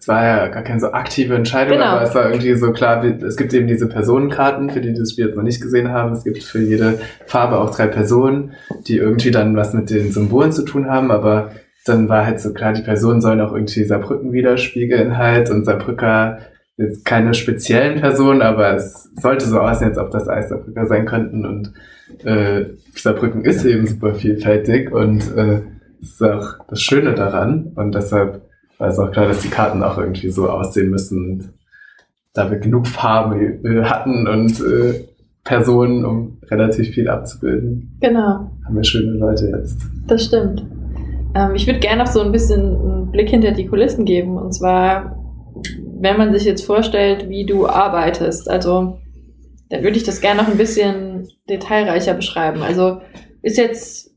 es 0.04 0.08
war 0.10 0.26
ja 0.26 0.48
gar 0.50 0.64
keine 0.64 0.82
so 0.82 0.92
aktive 0.92 1.34
Entscheidung, 1.34 1.78
Genau. 1.78 1.86
aber 1.92 2.02
es 2.02 2.14
war 2.14 2.30
irgendwie 2.30 2.56
so 2.56 2.74
klar, 2.74 3.02
wie- 3.04 3.24
es 3.26 3.38
gibt 3.38 3.54
eben 3.54 3.68
diese 3.68 3.88
Personenkarten, 3.88 4.70
für 4.70 4.82
die, 4.82 4.92
die 4.92 5.00
das 5.00 5.12
Spiel 5.14 5.28
jetzt 5.28 5.38
noch 5.38 5.44
nicht 5.44 5.62
gesehen 5.62 5.92
haben. 5.94 6.12
Es 6.12 6.26
gibt 6.26 6.44
für 6.44 6.60
jede 6.60 7.00
Farbe 7.26 7.58
auch 7.58 7.74
drei 7.74 7.88
Personen, 7.88 8.52
die 8.86 8.98
irgendwie 8.98 9.32
dann 9.32 9.56
was 9.56 9.74
mit 9.74 9.90
den 9.90 10.12
Symbolen 10.12 10.52
zu 10.52 10.64
tun 10.66 10.90
haben, 10.90 11.10
aber 11.10 11.52
dann 11.86 12.10
war 12.10 12.26
halt 12.26 12.42
so 12.42 12.52
klar, 12.54 12.74
die 12.74 12.82
Personen 12.82 13.22
sollen 13.22 13.40
auch 13.40 13.54
irgendwie 13.54 13.86
Saarbrücken 13.86 14.34
widerspiegeln 14.34 15.18
halt 15.18 15.50
und 15.50 15.64
Saarbrücker 15.64 16.40
jetzt 16.76 17.06
keine 17.06 17.34
speziellen 17.34 18.02
Personen, 18.02 18.42
aber 18.42 18.76
es 18.76 19.10
sollte 19.16 19.46
so 19.46 19.60
aussehen, 19.62 19.90
als 19.90 19.98
ob 19.98 20.12
das 20.12 20.28
alles 20.28 20.50
Saarbrücker 20.50 20.86
sein 20.86 21.06
könnten 21.06 21.46
und 21.46 21.74
äh, 22.26 22.66
Saarbrücken 22.94 23.46
ist 23.46 23.64
eben 23.64 23.88
super 23.88 24.16
vielfältig 24.16 24.92
und 24.92 25.22
äh, 25.38 25.62
das 26.02 26.10
ist 26.10 26.22
auch 26.24 26.56
das 26.68 26.82
Schöne 26.82 27.14
daran 27.14 27.72
und 27.76 27.96
deshalb 27.96 28.42
war 28.84 28.90
es 28.90 29.00
auch 29.00 29.12
klar, 29.12 29.28
dass 29.28 29.40
die 29.40 29.50
Karten 29.50 29.82
auch 29.82 29.98
irgendwie 29.98 30.30
so 30.30 30.50
aussehen 30.50 30.90
müssen 30.90 31.54
da 32.34 32.50
wir 32.50 32.58
genug 32.58 32.88
Farben 32.88 33.64
äh, 33.64 33.84
hatten 33.84 34.28
und 34.28 34.60
äh, 34.60 35.06
Personen, 35.44 36.04
um 36.04 36.38
relativ 36.50 36.90
viel 36.94 37.08
abzubilden, 37.08 37.98
Genau, 38.02 38.50
haben 38.66 38.76
wir 38.76 38.84
schöne 38.84 39.12
Leute 39.12 39.48
jetzt. 39.56 39.78
das 40.08 40.26
stimmt. 40.26 40.66
Ähm, 41.36 41.54
ich 41.56 41.68
würde 41.68 41.80
gerne 41.80 42.04
noch 42.04 42.12
so 42.12 42.22
ein 42.22 42.32
bisschen 42.32 42.62
einen 42.62 43.12
Blick 43.12 43.30
hinter 43.30 43.52
die 43.52 43.68
Kulissen 43.68 44.06
geben. 44.06 44.38
Und 44.38 44.54
zwar, 44.54 45.18
wenn 46.00 46.18
man 46.18 46.32
sich 46.34 46.44
jetzt 46.46 46.66
vorstellt, 46.66 47.30
wie 47.30 47.46
du 47.46 47.68
arbeitest. 47.68 48.50
Also, 48.50 49.00
dann 49.70 49.84
würde 49.84 49.98
ich 49.98 50.04
das 50.04 50.22
gerne 50.22 50.42
noch 50.42 50.50
ein 50.50 50.58
bisschen 50.58 51.28
detailreicher 51.50 52.14
beschreiben. 52.14 52.62
Also, 52.62 53.02
ist 53.42 53.58
jetzt, 53.58 54.13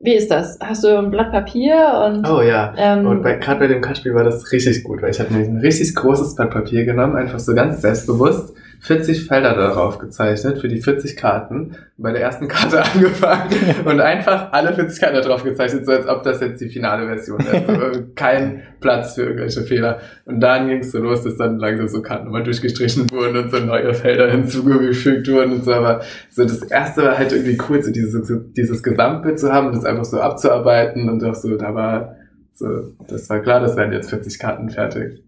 wie 0.00 0.14
ist 0.14 0.30
das? 0.30 0.58
Hast 0.60 0.84
du 0.84 0.96
ein 0.96 1.10
Blatt 1.10 1.32
Papier 1.32 2.04
und 2.06 2.28
Oh 2.28 2.40
ja. 2.40 2.72
ähm, 2.76 3.06
Und 3.06 3.22
bei, 3.22 3.34
gerade 3.34 3.60
bei 3.60 3.66
dem 3.66 3.80
Kartenspiel 3.80 4.14
war 4.14 4.24
das 4.24 4.52
richtig 4.52 4.84
gut, 4.84 5.02
weil 5.02 5.10
ich 5.10 5.18
habe 5.20 5.32
nämlich 5.32 5.48
ein 5.48 5.58
richtig 5.58 5.94
großes 5.94 6.34
Blatt 6.36 6.50
Papier 6.50 6.84
genommen, 6.84 7.16
einfach 7.16 7.40
so 7.40 7.54
ganz 7.54 7.82
selbstbewusst 7.82 8.54
40 8.80 9.26
Felder 9.26 9.54
darauf 9.54 9.98
gezeichnet 9.98 10.58
für 10.58 10.68
die 10.68 10.80
40 10.80 11.16
Karten. 11.16 11.76
Bei 11.96 12.12
der 12.12 12.22
ersten 12.22 12.46
Karte 12.46 12.82
angefangen 12.94 13.50
und 13.84 14.00
einfach 14.00 14.52
alle 14.52 14.72
40 14.72 15.00
Karten 15.00 15.16
darauf 15.16 15.42
gezeichnet, 15.42 15.84
so 15.84 15.92
als 15.92 16.06
ob 16.06 16.22
das 16.22 16.40
jetzt 16.40 16.60
die 16.60 16.68
finale 16.68 17.06
Version 17.06 17.38
wäre. 17.44 17.66
Also 17.66 18.02
kein 18.14 18.62
Platz 18.80 19.14
für 19.14 19.22
irgendwelche 19.22 19.62
Fehler. 19.62 19.98
Und 20.24 20.40
dann 20.40 20.68
ging 20.68 20.78
es 20.78 20.92
so 20.92 20.98
los, 20.98 21.24
dass 21.24 21.36
dann 21.36 21.58
langsam 21.58 21.88
so 21.88 22.02
Karten 22.02 22.26
nochmal 22.26 22.44
durchgestrichen 22.44 23.10
wurden 23.10 23.36
und 23.36 23.50
so 23.50 23.58
neue 23.58 23.94
Felder 23.94 24.30
hinzugefügt 24.30 25.28
wurden 25.28 25.52
und 25.52 25.64
so. 25.64 25.72
Aber 25.72 26.02
so 26.30 26.44
das 26.44 26.62
erste 26.62 27.02
war 27.02 27.18
halt 27.18 27.32
irgendwie 27.32 27.58
cool, 27.68 27.82
so 27.82 27.90
dieses, 27.90 28.32
dieses 28.56 28.82
Gesamtbild 28.82 29.40
zu 29.40 29.52
haben 29.52 29.72
das 29.72 29.84
einfach 29.84 30.04
so 30.04 30.20
abzuarbeiten 30.20 31.08
und 31.08 31.24
auch 31.24 31.34
so, 31.34 31.56
da 31.56 31.74
war 31.74 32.16
so, 32.58 32.92
das 33.06 33.30
war 33.30 33.40
klar, 33.40 33.60
das 33.60 33.76
werden 33.76 33.92
jetzt 33.92 34.10
40 34.10 34.38
Karten 34.38 34.68
fertig. 34.68 35.22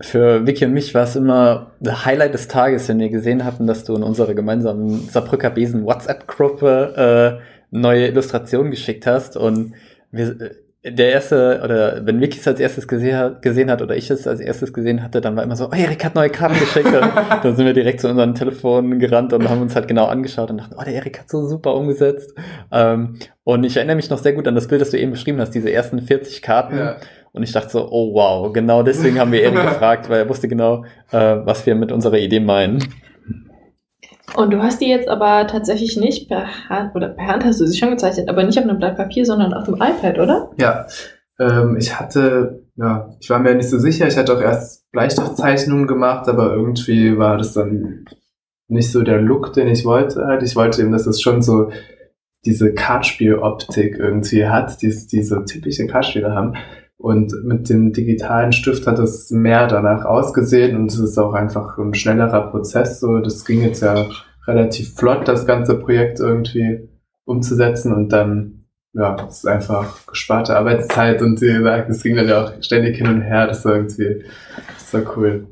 Für 0.00 0.46
Vicky 0.46 0.64
und 0.64 0.72
mich 0.72 0.94
war 0.94 1.04
es 1.04 1.14
immer 1.14 1.72
der 1.80 2.04
Highlight 2.04 2.34
des 2.34 2.48
Tages, 2.48 2.88
wenn 2.88 2.98
wir 2.98 3.10
gesehen 3.10 3.44
hatten, 3.44 3.66
dass 3.66 3.84
du 3.84 3.94
in 3.94 4.02
unserer 4.02 4.34
gemeinsamen 4.34 5.08
Saarbrücker 5.08 5.50
Besen 5.50 5.84
WhatsApp-Gruppe 5.84 7.40
äh, 7.40 7.44
neue 7.70 8.08
Illustrationen 8.08 8.70
geschickt 8.70 9.06
hast. 9.06 9.36
Und 9.36 9.74
wir, 10.10 10.40
äh, 10.40 10.90
der 10.90 11.12
erste, 11.12 11.62
oder 11.64 12.04
wenn 12.04 12.20
Vicky 12.20 12.38
es 12.38 12.46
als 12.46 12.60
erstes 12.60 12.86
gesehen 12.86 13.16
hat, 13.16 13.40
gesehen 13.40 13.70
hat 13.70 13.80
oder 13.80 13.96
ich 13.96 14.10
es 14.10 14.26
als 14.26 14.40
erstes 14.40 14.72
gesehen 14.72 15.02
hatte, 15.02 15.20
dann 15.22 15.34
war 15.34 15.42
immer 15.42 15.56
so, 15.56 15.68
oh, 15.68 15.74
Erik 15.74 16.04
hat 16.04 16.14
neue 16.14 16.28
Karten 16.28 16.58
geschickt. 16.58 16.92
Dann 17.42 17.56
sind 17.56 17.64
wir 17.64 17.72
direkt 17.72 18.00
zu 18.00 18.08
unseren 18.08 18.34
Telefonen 18.34 18.98
gerannt 18.98 19.32
und 19.32 19.48
haben 19.48 19.62
uns 19.62 19.74
halt 19.74 19.88
genau 19.88 20.04
angeschaut 20.06 20.50
und 20.50 20.58
dachten, 20.58 20.74
oh, 20.78 20.84
der 20.84 20.94
Erik 20.94 21.20
hat 21.20 21.30
so 21.30 21.46
super 21.46 21.74
umgesetzt. 21.74 22.34
Ähm, 22.70 23.16
und 23.44 23.64
ich 23.64 23.76
erinnere 23.76 23.96
mich 23.96 24.10
noch 24.10 24.18
sehr 24.18 24.34
gut 24.34 24.46
an 24.46 24.54
das 24.54 24.68
Bild, 24.68 24.82
das 24.82 24.90
du 24.90 24.98
eben 24.98 25.12
beschrieben 25.12 25.40
hast, 25.40 25.54
diese 25.54 25.72
ersten 25.72 26.02
40 26.02 26.42
Karten. 26.42 26.76
Ja. 26.76 26.96
Und 27.34 27.42
ich 27.42 27.50
dachte 27.50 27.70
so, 27.70 27.88
oh 27.90 28.14
wow, 28.14 28.52
genau 28.52 28.84
deswegen 28.84 29.18
haben 29.18 29.32
wir 29.32 29.42
Erik 29.42 29.60
gefragt, 29.68 30.08
weil 30.08 30.20
er 30.20 30.28
wusste 30.28 30.46
genau, 30.46 30.84
äh, 31.10 31.36
was 31.44 31.66
wir 31.66 31.74
mit 31.74 31.90
unserer 31.90 32.18
Idee 32.18 32.38
meinen. 32.38 32.78
Und 34.36 34.52
du 34.52 34.62
hast 34.62 34.80
die 34.80 34.88
jetzt 34.88 35.08
aber 35.08 35.46
tatsächlich 35.48 35.96
nicht 35.96 36.28
per 36.28 36.46
Hand, 36.68 36.94
oder 36.94 37.08
per 37.08 37.26
Hand 37.26 37.44
hast 37.44 37.60
du 37.60 37.66
sie 37.66 37.76
schon 37.76 37.90
gezeichnet, 37.90 38.28
aber 38.28 38.44
nicht 38.44 38.56
auf 38.56 38.64
einem 38.64 38.78
Blatt 38.78 38.96
Papier, 38.96 39.26
sondern 39.26 39.52
auf 39.52 39.64
dem 39.64 39.74
iPad, 39.74 40.20
oder? 40.20 40.50
Ja, 40.58 40.86
ähm, 41.40 41.76
ich 41.76 41.98
hatte, 41.98 42.62
ja, 42.76 43.10
ich 43.20 43.28
war 43.30 43.40
mir 43.40 43.54
nicht 43.56 43.68
so 43.68 43.78
sicher. 43.78 44.06
Ich 44.06 44.16
hatte 44.16 44.36
auch 44.36 44.40
erst 44.40 44.88
Bleistiftzeichnungen 44.92 45.88
gemacht, 45.88 46.28
aber 46.28 46.52
irgendwie 46.52 47.18
war 47.18 47.36
das 47.36 47.52
dann 47.52 48.04
nicht 48.68 48.92
so 48.92 49.02
der 49.02 49.20
Look, 49.20 49.52
den 49.52 49.66
ich 49.66 49.84
wollte. 49.84 50.24
Halt. 50.24 50.44
Ich 50.44 50.54
wollte 50.54 50.82
eben, 50.82 50.92
dass 50.92 51.06
es 51.06 51.20
schon 51.20 51.42
so 51.42 51.70
diese 52.44 52.74
Kartspiel-Optik 52.74 53.98
irgendwie 53.98 54.46
hat, 54.46 54.80
die 54.82 54.94
diese 55.10 55.44
typische 55.44 55.86
Kartspiele 55.86 56.32
haben. 56.32 56.54
Und 57.04 57.34
mit 57.44 57.68
dem 57.68 57.92
digitalen 57.92 58.52
Stift 58.52 58.86
hat 58.86 58.98
es 58.98 59.30
mehr 59.30 59.66
danach 59.66 60.06
ausgesehen 60.06 60.74
und 60.74 60.90
es 60.90 60.98
ist 60.98 61.18
auch 61.18 61.34
einfach 61.34 61.76
ein 61.76 61.92
schnellerer 61.92 62.50
Prozess. 62.50 62.98
So, 62.98 63.18
das 63.18 63.44
ging 63.44 63.60
jetzt 63.60 63.82
ja 63.82 64.06
relativ 64.46 64.94
flott, 64.94 65.28
das 65.28 65.46
ganze 65.46 65.78
Projekt 65.78 66.18
irgendwie 66.18 66.88
umzusetzen 67.26 67.92
und 67.92 68.10
dann 68.10 68.64
ja, 68.94 69.16
es 69.28 69.40
ist 69.40 69.46
einfach 69.46 70.06
gesparte 70.06 70.56
Arbeitszeit 70.56 71.20
und 71.20 71.42
wie 71.42 71.52
gesagt, 71.52 71.90
es 71.90 72.02
ging 72.02 72.16
dann 72.16 72.26
ja 72.26 72.42
auch 72.42 72.52
ständig 72.62 72.96
hin 72.96 73.08
und 73.08 73.20
her. 73.20 73.48
Das 73.48 73.66
war 73.66 73.74
irgendwie, 73.74 74.24
das 74.72 74.94
war 74.94 75.14
cool. 75.14 75.46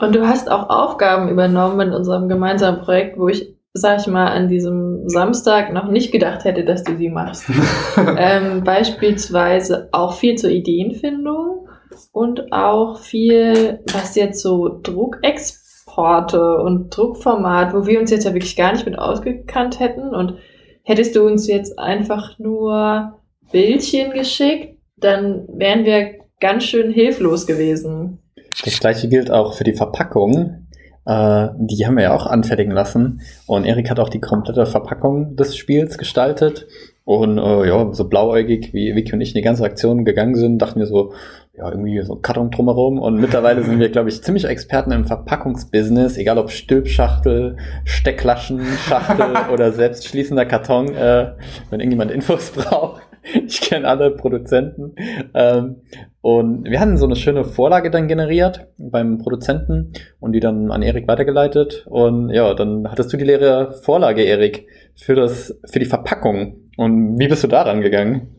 Und 0.00 0.16
du 0.16 0.26
hast 0.26 0.50
auch 0.50 0.68
Aufgaben 0.68 1.28
übernommen 1.28 1.78
in 1.78 1.94
unserem 1.94 2.28
gemeinsamen 2.28 2.80
Projekt, 2.80 3.16
wo 3.16 3.28
ich, 3.28 3.54
sag 3.80 4.00
ich 4.00 4.06
mal, 4.06 4.28
an 4.28 4.48
diesem 4.48 5.08
Samstag 5.08 5.72
noch 5.72 5.88
nicht 5.88 6.12
gedacht 6.12 6.44
hätte, 6.44 6.64
dass 6.64 6.84
du 6.84 6.96
sie 6.96 7.08
machst. 7.08 7.44
ähm, 8.18 8.64
beispielsweise 8.64 9.88
auch 9.92 10.14
viel 10.14 10.36
zur 10.36 10.50
Ideenfindung 10.50 11.68
und 12.12 12.52
auch 12.52 12.98
viel, 12.98 13.80
was 13.92 14.14
jetzt 14.14 14.42
so 14.42 14.80
Druckexporte 14.82 16.56
und 16.58 16.96
Druckformat, 16.96 17.74
wo 17.74 17.86
wir 17.86 18.00
uns 18.00 18.10
jetzt 18.10 18.24
ja 18.24 18.34
wirklich 18.34 18.56
gar 18.56 18.72
nicht 18.72 18.86
mit 18.86 18.98
ausgekannt 18.98 19.80
hätten. 19.80 20.14
Und 20.14 20.34
hättest 20.82 21.16
du 21.16 21.24
uns 21.24 21.46
jetzt 21.46 21.78
einfach 21.78 22.38
nur 22.38 23.20
Bildchen 23.52 24.12
geschickt, 24.12 24.78
dann 24.96 25.46
wären 25.52 25.84
wir 25.84 26.14
ganz 26.40 26.64
schön 26.64 26.90
hilflos 26.90 27.46
gewesen. 27.46 28.18
Das 28.64 28.80
gleiche 28.80 29.08
gilt 29.08 29.30
auch 29.30 29.54
für 29.54 29.64
die 29.64 29.74
Verpackung. 29.74 30.67
Äh, 31.08 31.48
die 31.56 31.86
haben 31.86 31.96
wir 31.96 32.04
ja 32.04 32.14
auch 32.14 32.26
anfertigen 32.26 32.70
lassen. 32.70 33.22
Und 33.46 33.64
Erik 33.64 33.90
hat 33.90 33.98
auch 33.98 34.10
die 34.10 34.20
komplette 34.20 34.66
Verpackung 34.66 35.36
des 35.36 35.56
Spiels 35.56 35.96
gestaltet. 35.96 36.66
Und 37.04 37.38
äh, 37.38 37.66
ja, 37.66 37.94
so 37.94 38.06
blauäugig 38.06 38.74
wie 38.74 38.94
Vicky 38.94 39.14
und 39.14 39.22
ich 39.22 39.30
in 39.30 39.36
die 39.36 39.42
ganze 39.42 39.64
Aktion 39.64 40.04
gegangen 40.04 40.34
sind, 40.34 40.58
dachten 40.58 40.80
wir 40.80 40.86
so, 40.86 41.14
ja, 41.56 41.70
irgendwie 41.70 42.02
so 42.02 42.16
ein 42.16 42.22
Karton 42.22 42.50
drumherum. 42.50 42.98
Und 42.98 43.18
mittlerweile 43.18 43.62
sind 43.62 43.80
wir, 43.80 43.88
glaube 43.88 44.10
ich, 44.10 44.22
ziemlich 44.22 44.44
Experten 44.44 44.92
im 44.92 45.06
Verpackungsbusiness, 45.06 46.18
egal 46.18 46.36
ob 46.36 46.50
Stülpschachtel, 46.50 47.56
Steckflaschenschachtel 47.84 49.34
oder 49.52 49.72
selbstschließender 49.72 50.44
Karton, 50.44 50.94
äh, 50.94 51.32
wenn 51.70 51.80
irgendjemand 51.80 52.10
Infos 52.10 52.50
braucht. 52.50 53.07
Ich 53.46 53.60
kenne 53.60 53.86
alle 53.86 54.10
Produzenten. 54.10 54.94
Ähm, 55.34 55.76
und 56.20 56.64
wir 56.64 56.80
hatten 56.80 56.96
so 56.96 57.06
eine 57.06 57.16
schöne 57.16 57.44
Vorlage 57.44 57.90
dann 57.90 58.08
generiert 58.08 58.68
beim 58.78 59.18
Produzenten 59.18 59.92
und 60.20 60.32
die 60.32 60.40
dann 60.40 60.70
an 60.70 60.82
Erik 60.82 61.08
weitergeleitet. 61.08 61.86
Und 61.88 62.30
ja, 62.30 62.54
dann 62.54 62.90
hattest 62.90 63.12
du 63.12 63.16
die 63.16 63.24
leere 63.24 63.72
Vorlage, 63.82 64.22
Erik, 64.22 64.66
für 64.96 65.14
das, 65.14 65.58
für 65.64 65.78
die 65.78 65.86
Verpackung. 65.86 66.70
Und 66.76 67.18
wie 67.18 67.28
bist 67.28 67.44
du 67.44 67.48
daran 67.48 67.80
gegangen? 67.80 68.34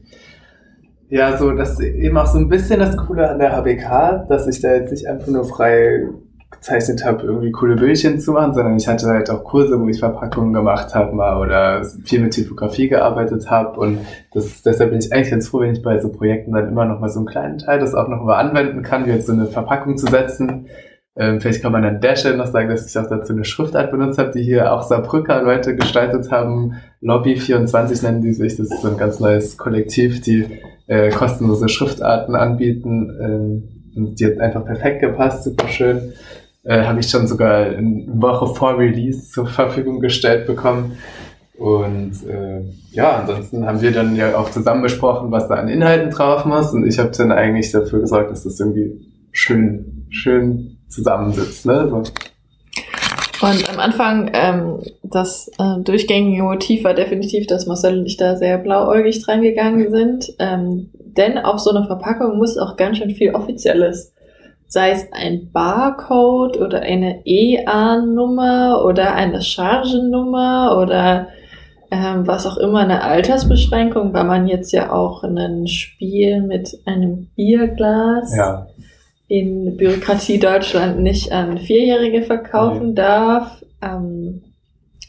Ja, 1.10 1.38
so, 1.38 1.52
das 1.52 1.72
ist 1.72 1.82
eben 1.82 2.18
auch 2.18 2.28
so 2.28 2.38
ein 2.38 2.50
bisschen 2.50 2.80
das 2.80 2.96
Coole 2.96 3.30
an 3.30 3.40
der 3.40 3.56
HBK, 3.56 4.28
dass 4.30 4.48
ich 4.48 4.62
da 4.62 4.76
jetzt 4.76 4.92
nicht 4.92 5.08
einfach 5.08 5.28
nur 5.28 5.44
frei 5.44 6.08
gezeichnet 6.52 7.06
habe, 7.06 7.24
irgendwie 7.24 7.52
coole 7.52 7.76
Bildchen 7.76 8.20
zu 8.20 8.32
machen, 8.34 8.54
sondern 8.54 8.76
ich 8.78 8.88
hatte 8.88 9.08
halt 9.08 9.30
auch 9.30 9.44
Kurse, 9.44 9.80
wo 9.80 9.88
ich 9.88 10.00
Verpackungen 10.00 10.52
gemacht 10.52 10.96
habe 10.96 11.16
mal 11.16 11.38
oder 11.38 11.84
viel 12.04 12.20
mit 12.20 12.34
Typografie 12.34 12.90
gearbeitet 12.90 13.50
habe 13.50 13.80
und 13.80 14.00
das, 14.34 14.64
deshalb 14.64 14.90
bin 14.90 15.00
ich 15.00 15.14
eigentlich 15.14 15.32
ganz 15.32 15.48
froh, 15.48 15.62
wenn 15.62 15.74
ich 15.74 15.82
bei 15.82 16.00
so 16.00 16.12
Projekten 16.12 16.52
dann 16.52 16.68
immer 16.68 16.86
noch 16.86 17.00
mal 17.00 17.10
so 17.10 17.20
einen 17.20 17.28
kleinen 17.28 17.60
Teil 17.60 17.80
das 17.80 17.96
auch 17.96 18.08
noch 18.08 18.24
mal 18.24 18.38
anwenden 18.38 18.82
kann, 18.82 19.06
wie 19.06 19.12
jetzt 19.12 19.28
so 19.28 19.34
eine 19.34 19.46
Verpackung 19.46 19.98
zu 19.98 20.08
setzen. 20.08 20.68
Ähm, 21.16 21.42
vielleicht 21.42 21.62
kann 21.62 21.74
man 21.74 21.84
an 21.84 22.00
der 22.00 22.16
Stelle 22.16 22.38
noch 22.38 22.48
sagen, 22.48 22.70
dass 22.70 22.88
ich 22.88 22.98
auch 22.98 23.10
dazu 23.10 23.34
eine 23.34 23.44
Schriftart 23.44 23.92
benutzt 23.92 24.18
habe, 24.18 24.32
die 24.32 24.42
hier 24.42 24.72
auch 24.72 24.84
Saarbrücker 24.84 25.44
Leute 25.44 25.76
gestaltet 25.76 26.32
haben. 26.32 26.76
Lobby 27.02 27.36
24 27.36 28.04
nennen 28.04 28.22
die 28.22 28.32
sich. 28.32 28.56
Das 28.56 28.72
ist 28.72 28.82
so 28.82 28.88
ein 28.88 28.98
ganz 28.98 29.20
neues 29.20 29.58
Kollektiv, 29.58 30.22
die 30.22 30.46
äh, 30.88 31.10
kostenlose 31.10 31.68
Schriftarten 31.68 32.36
anbieten. 32.36 33.18
Ähm, 33.22 33.80
und 33.96 34.20
die 34.20 34.26
hat 34.28 34.40
einfach 34.40 34.64
perfekt 34.64 35.02
gepasst, 35.02 35.44
super 35.44 35.68
schön. 35.68 36.14
Äh, 36.64 36.84
habe 36.84 37.00
ich 37.00 37.10
schon 37.10 37.28
sogar 37.28 37.68
eine 37.68 38.06
Woche 38.08 38.54
vor 38.54 38.78
Release 38.78 39.32
zur 39.32 39.48
Verfügung 39.48 40.00
gestellt 40.00 40.46
bekommen. 40.46 40.98
Und 41.58 42.14
äh, 42.28 42.62
ja, 42.92 43.18
ansonsten 43.18 43.66
haben 43.66 43.82
wir 43.82 43.92
dann 43.92 44.16
ja 44.16 44.38
auch 44.38 44.50
zusammen 44.50 44.82
besprochen, 44.82 45.32
was 45.32 45.48
da 45.48 45.56
an 45.56 45.68
Inhalten 45.68 46.10
drauf 46.10 46.46
muss. 46.46 46.72
Und 46.74 46.88
ich 46.88 47.00
habe 47.00 47.12
dann 47.18 47.32
eigentlich 47.32 47.72
dafür 47.72 48.00
gesorgt, 48.00 48.32
dass 48.32 48.44
das 48.44 48.60
irgendwie 48.60 49.02
schön, 49.32 50.08
schön 50.10 50.78
zusammensitzt. 50.88 51.66
Ne? 51.66 51.88
So. 51.90 52.04
Und 53.42 53.70
am 53.70 53.80
Anfang, 53.80 54.32
ähm, 54.34 54.80
das 55.04 55.50
äh, 55.60 55.82
durchgängige 55.82 56.44
Motiv 56.44 56.84
war 56.84 56.94
definitiv, 56.94 57.48
dass 57.48 57.68
Marcel 57.68 58.00
und 58.00 58.06
ich 58.06 58.18
da 58.18 58.36
sehr 58.36 58.58
blauäugig 58.58 59.22
dran 59.24 59.42
gegangen 59.42 59.92
sind. 59.92 60.34
Ähm, 60.40 60.90
denn 60.94 61.38
auf 61.38 61.60
so 61.60 61.70
einer 61.70 61.88
Verpackung 61.88 62.38
muss 62.38 62.58
auch 62.58 62.76
ganz 62.76 62.98
schön 62.98 63.12
viel 63.12 63.34
Offizielles. 63.34 64.14
Sei 64.72 64.92
es 64.92 65.12
ein 65.12 65.50
Barcode 65.52 66.58
oder 66.58 66.82
eine 66.82 67.26
EA-Nummer 67.26 68.86
oder 68.86 69.16
eine 69.16 69.42
Chargennummer 69.42 70.78
oder 70.80 71.28
ähm, 71.92 72.28
was 72.28 72.46
auch 72.46 72.58
immer, 72.58 72.82
eine 72.82 73.02
Altersbeschränkung, 73.04 74.14
weil 74.14 74.26
man 74.26 74.48
jetzt 74.48 74.72
ja 74.72 74.92
auch 74.92 75.24
ein 75.24 75.66
Spiel 75.68 76.44
mit 76.44 76.70
einem 76.86 77.30
Bierglas 77.36 78.36
Ja. 78.38 78.68
in 79.28 79.76
Bürokratie 79.76 80.38
Deutschland 80.38 81.00
nicht 81.00 81.32
an 81.32 81.58
Vierjährige 81.58 82.22
verkaufen 82.22 82.90
Nee. 82.90 82.94
darf. 82.96 83.64
Ähm, 83.82 84.44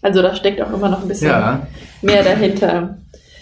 also 0.01 0.23
da 0.23 0.35
steckt 0.35 0.62
auch 0.62 0.73
immer 0.73 0.88
noch 0.88 1.03
ein 1.03 1.09
bisschen 1.09 1.29
Ja. 1.29 1.66
mehr 2.01 2.23
dahinter. 2.23 2.96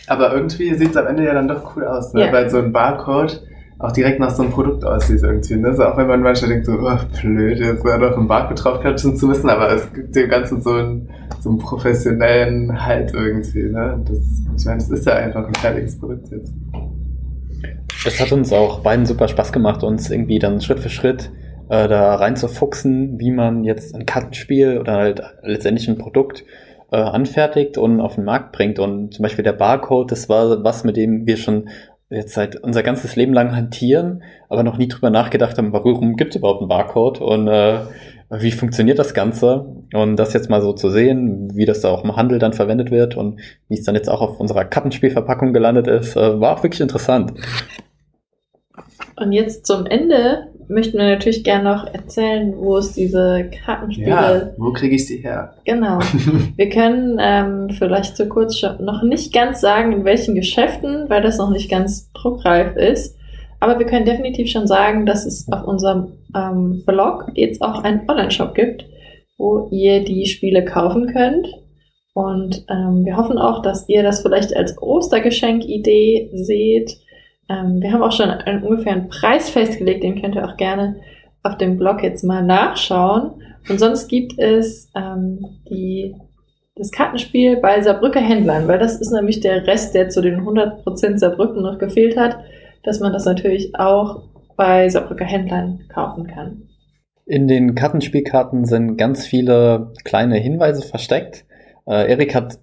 Aber 0.09 0.33
irgendwie 0.35 0.75
sieht 0.75 0.91
es 0.91 0.97
am 0.97 1.07
Ende 1.07 1.25
ja 1.25 1.35
dann 1.35 1.47
doch 1.47 1.77
cool 1.77 1.85
aus, 1.87 2.13
ne? 2.15 2.27
Ja. 2.27 2.33
weil 2.33 2.51
so 2.51 2.59
ein 2.59 2.73
Barcode 2.73 3.41
auch 3.81 3.93
direkt 3.93 4.19
nach 4.19 4.31
so 4.31 4.43
einem 4.43 4.53
Produkt 4.53 4.85
aussieht 4.85 5.23
irgendwie. 5.23 5.57
Ne? 5.57 5.75
So, 5.75 5.85
auch 5.85 5.97
wenn 5.97 6.09
man 6.09 6.21
manchmal 6.21 6.51
denkt, 6.51 6.67
so, 6.67 6.73
oh, 6.73 6.99
blöd, 7.21 7.61
jetzt 7.61 7.85
da 7.85 7.99
noch 7.99 8.17
ein 8.17 8.27
Barcode 8.27 8.65
draufklatschen 8.65 9.17
zu 9.17 9.27
müssen, 9.27 9.49
aber 9.49 9.73
es 9.73 9.93
gibt 9.93 10.17
dem 10.17 10.29
Ganzen 10.29 10.61
so 10.61 10.73
einen, 10.73 11.09
so 11.41 11.51
einen 11.51 11.59
professionellen 11.59 12.85
Halt 12.85 13.15
irgendwie. 13.15 13.65
Ne? 13.65 14.03
Das, 14.05 14.19
ich 14.57 14.67
meine, 14.67 14.79
es 14.79 14.91
ist 14.91 15.07
ja 15.07 15.15
einfach 15.15 15.47
ein 15.47 15.55
fertiges 15.55 15.99
Produkt 15.99 16.29
jetzt. 16.31 16.53
Es 18.05 18.21
hat 18.21 18.33
uns 18.33 18.53
auch 18.53 18.81
beiden 18.81 19.07
super 19.07 19.29
Spaß 19.29 19.53
gemacht, 19.53 19.83
uns 19.85 20.11
irgendwie 20.11 20.39
dann 20.39 20.61
Schritt 20.61 20.81
für 20.81 20.89
Schritt 20.89 21.31
äh, 21.69 21.87
da 21.87 22.17
reinzufuchsen, 22.17 23.19
wie 23.21 23.31
man 23.31 23.63
jetzt 23.63 23.95
ein 23.95 24.07
Kartenspiel 24.07 24.79
oder 24.79 24.95
halt 24.95 25.23
letztendlich 25.43 25.89
ein 25.89 25.99
Produkt 25.99 26.45
äh, 26.91 26.97
anfertigt 26.97 27.79
und 27.79 28.01
auf 28.01 28.17
den 28.17 28.25
Markt 28.25 28.53
bringt. 28.53 28.81
Und 28.81 29.15
zum 29.15 29.23
Beispiel 29.23 29.45
der 29.45 29.53
Barcode, 29.53 30.11
das 30.11 30.29
war 30.29 30.65
was, 30.65 30.83
mit 30.83 30.97
dem 30.97 31.27
wir 31.27 31.37
schon 31.37 31.69
jetzt 32.11 32.35
seit 32.35 32.57
unser 32.57 32.83
ganzes 32.83 33.17
Leben 33.17 33.33
lang 33.33 33.55
hantieren, 33.55 34.23
aber 34.49 34.63
noch 34.63 34.79
nie 34.79 34.89
drüber 34.89 35.11
nachgedacht 35.11 35.59
haben, 35.59 35.73
warum 35.73 36.17
gibt 36.17 36.35
es 36.35 36.37
überhaupt 36.39 36.61
einen 36.61 36.69
Barcode 36.69 37.21
und 37.21 37.49
äh, 37.49 37.81
wie 38.31 38.53
funktioniert 38.53 38.99
das 38.99 39.15
Ganze? 39.15 39.67
Und 39.95 40.17
das 40.17 40.35
jetzt 40.35 40.51
mal 40.51 40.61
so 40.61 40.73
zu 40.73 40.91
sehen, 40.91 41.51
wie 41.55 41.65
das 41.65 41.81
da 41.81 41.89
auch 41.89 42.05
im 42.05 42.17
Handel 42.17 42.39
dann 42.39 42.53
verwendet 42.53 42.91
wird 42.91 43.17
und 43.17 43.41
wie 43.69 43.75
es 43.75 43.85
dann 43.85 43.95
jetzt 43.95 44.09
auch 44.09 44.21
auf 44.21 44.39
unserer 44.39 44.65
Kartenspielverpackung 44.65 45.53
gelandet 45.53 45.87
ist, 45.87 46.17
äh, 46.17 46.41
war 46.41 46.57
auch 46.57 46.63
wirklich 46.63 46.81
interessant. 46.81 47.33
Und 49.17 49.33
jetzt 49.33 49.67
zum 49.67 49.87
Ende 49.87 50.49
möchten 50.69 50.99
wir 50.99 51.07
natürlich 51.07 51.45
gerne 51.45 51.65
noch 51.65 51.87
erzählen, 51.93 52.55
wo 52.57 52.77
es 52.77 52.93
diese 52.93 53.51
Kartenspiele 53.65 54.11
Ja, 54.11 54.51
wo 54.57 54.73
kriege 54.73 54.97
ich 54.97 55.07
sie 55.07 55.19
her? 55.19 55.55
Genau. 55.65 55.99
Wir 56.57 56.69
können 56.69 57.19
ähm, 57.21 57.71
vielleicht 57.71 58.17
so 58.17 58.27
kurz 58.27 58.63
noch 58.81 59.03
nicht 59.03 59.33
ganz 59.33 59.61
sagen, 59.61 59.93
in 59.93 60.05
welchen 60.05 60.35
Geschäften, 60.35 61.09
weil 61.09 61.23
das 61.23 61.39
noch 61.39 61.51
nicht 61.51 61.71
ganz 61.71 62.13
druckreif 62.13 62.77
ist. 62.77 63.17
Aber 63.61 63.79
wir 63.79 63.87
können 63.87 64.07
definitiv 64.07 64.49
schon 64.51 64.67
sagen, 64.67 65.05
dass 65.05 65.27
es 65.27 65.49
auf 65.51 65.67
unserem 65.67 66.13
ähm, 66.35 66.85
Blog 66.87 67.27
jetzt 67.35 67.61
auch 67.61 67.83
einen 67.83 68.09
Online-Shop 68.09 68.55
gibt, 68.55 68.85
wo 69.37 69.69
ihr 69.73 70.05
die 70.05 70.27
Spiele 70.27 70.65
kaufen 70.65 71.09
könnt. 71.09 71.49
Und 72.15 72.65
ähm, 72.69 73.05
wir 73.05 73.17
hoffen 73.17 73.39
auch, 73.39 73.63
dass 73.63 73.89
ihr 73.89 74.03
das 74.03 74.23
vielleicht 74.23 74.57
als 74.57 74.81
Ostergeschenk-Idee 74.81 76.31
seht. 76.35 76.99
Ähm, 77.49 77.81
wir 77.81 77.93
haben 77.93 78.03
auch 78.03 78.13
schon 78.13 78.31
einen, 78.31 78.63
ungefähr 78.63 78.93
einen 78.93 79.09
Preis 79.09 79.51
festgelegt, 79.51 80.03
den 80.03 80.21
könnt 80.21 80.35
ihr 80.35 80.45
auch 80.45 80.57
gerne 80.57 80.97
auf 81.43 81.57
dem 81.57 81.77
Blog 81.79 82.03
jetzt 82.03 82.25
mal 82.25 82.43
nachschauen. 82.43 83.43
Und 83.69 83.79
sonst 83.79 84.09
gibt 84.09 84.39
es 84.39 84.91
ähm, 84.95 85.45
die, 85.71 86.15
das 86.77 86.91
Kartenspiel 86.91 87.57
bei 87.57 87.81
Saarbrücker 87.81 88.21
Händlern, 88.21 88.69
weil 88.69 88.79
das 88.79 89.01
ist 89.01 89.13
nämlich 89.13 89.41
der 89.41 89.67
Rest, 89.67 89.95
der 89.95 90.09
zu 90.09 90.21
den 90.21 90.41
100% 90.41 91.19
Saarbrücken 91.19 91.63
noch 91.63 91.79
gefehlt 91.79 92.17
hat, 92.17 92.39
dass 92.83 93.01
man 93.01 93.13
das 93.13 93.25
natürlich 93.25 93.75
auch 93.75 94.23
bei 94.57 94.89
Saarbrücker 94.89 95.25
Händlern 95.25 95.81
kaufen 95.93 96.27
kann. 96.27 96.69
In 97.27 97.47
den 97.47 97.75
Kartenspielkarten 97.75 98.65
sind 98.65 98.97
ganz 98.97 99.27
viele 99.27 99.93
kleine 100.05 100.37
Hinweise 100.37 100.83
versteckt. 100.83 101.45
Äh, 101.87 102.11
Erik 102.11 102.35
hat, 102.35 102.59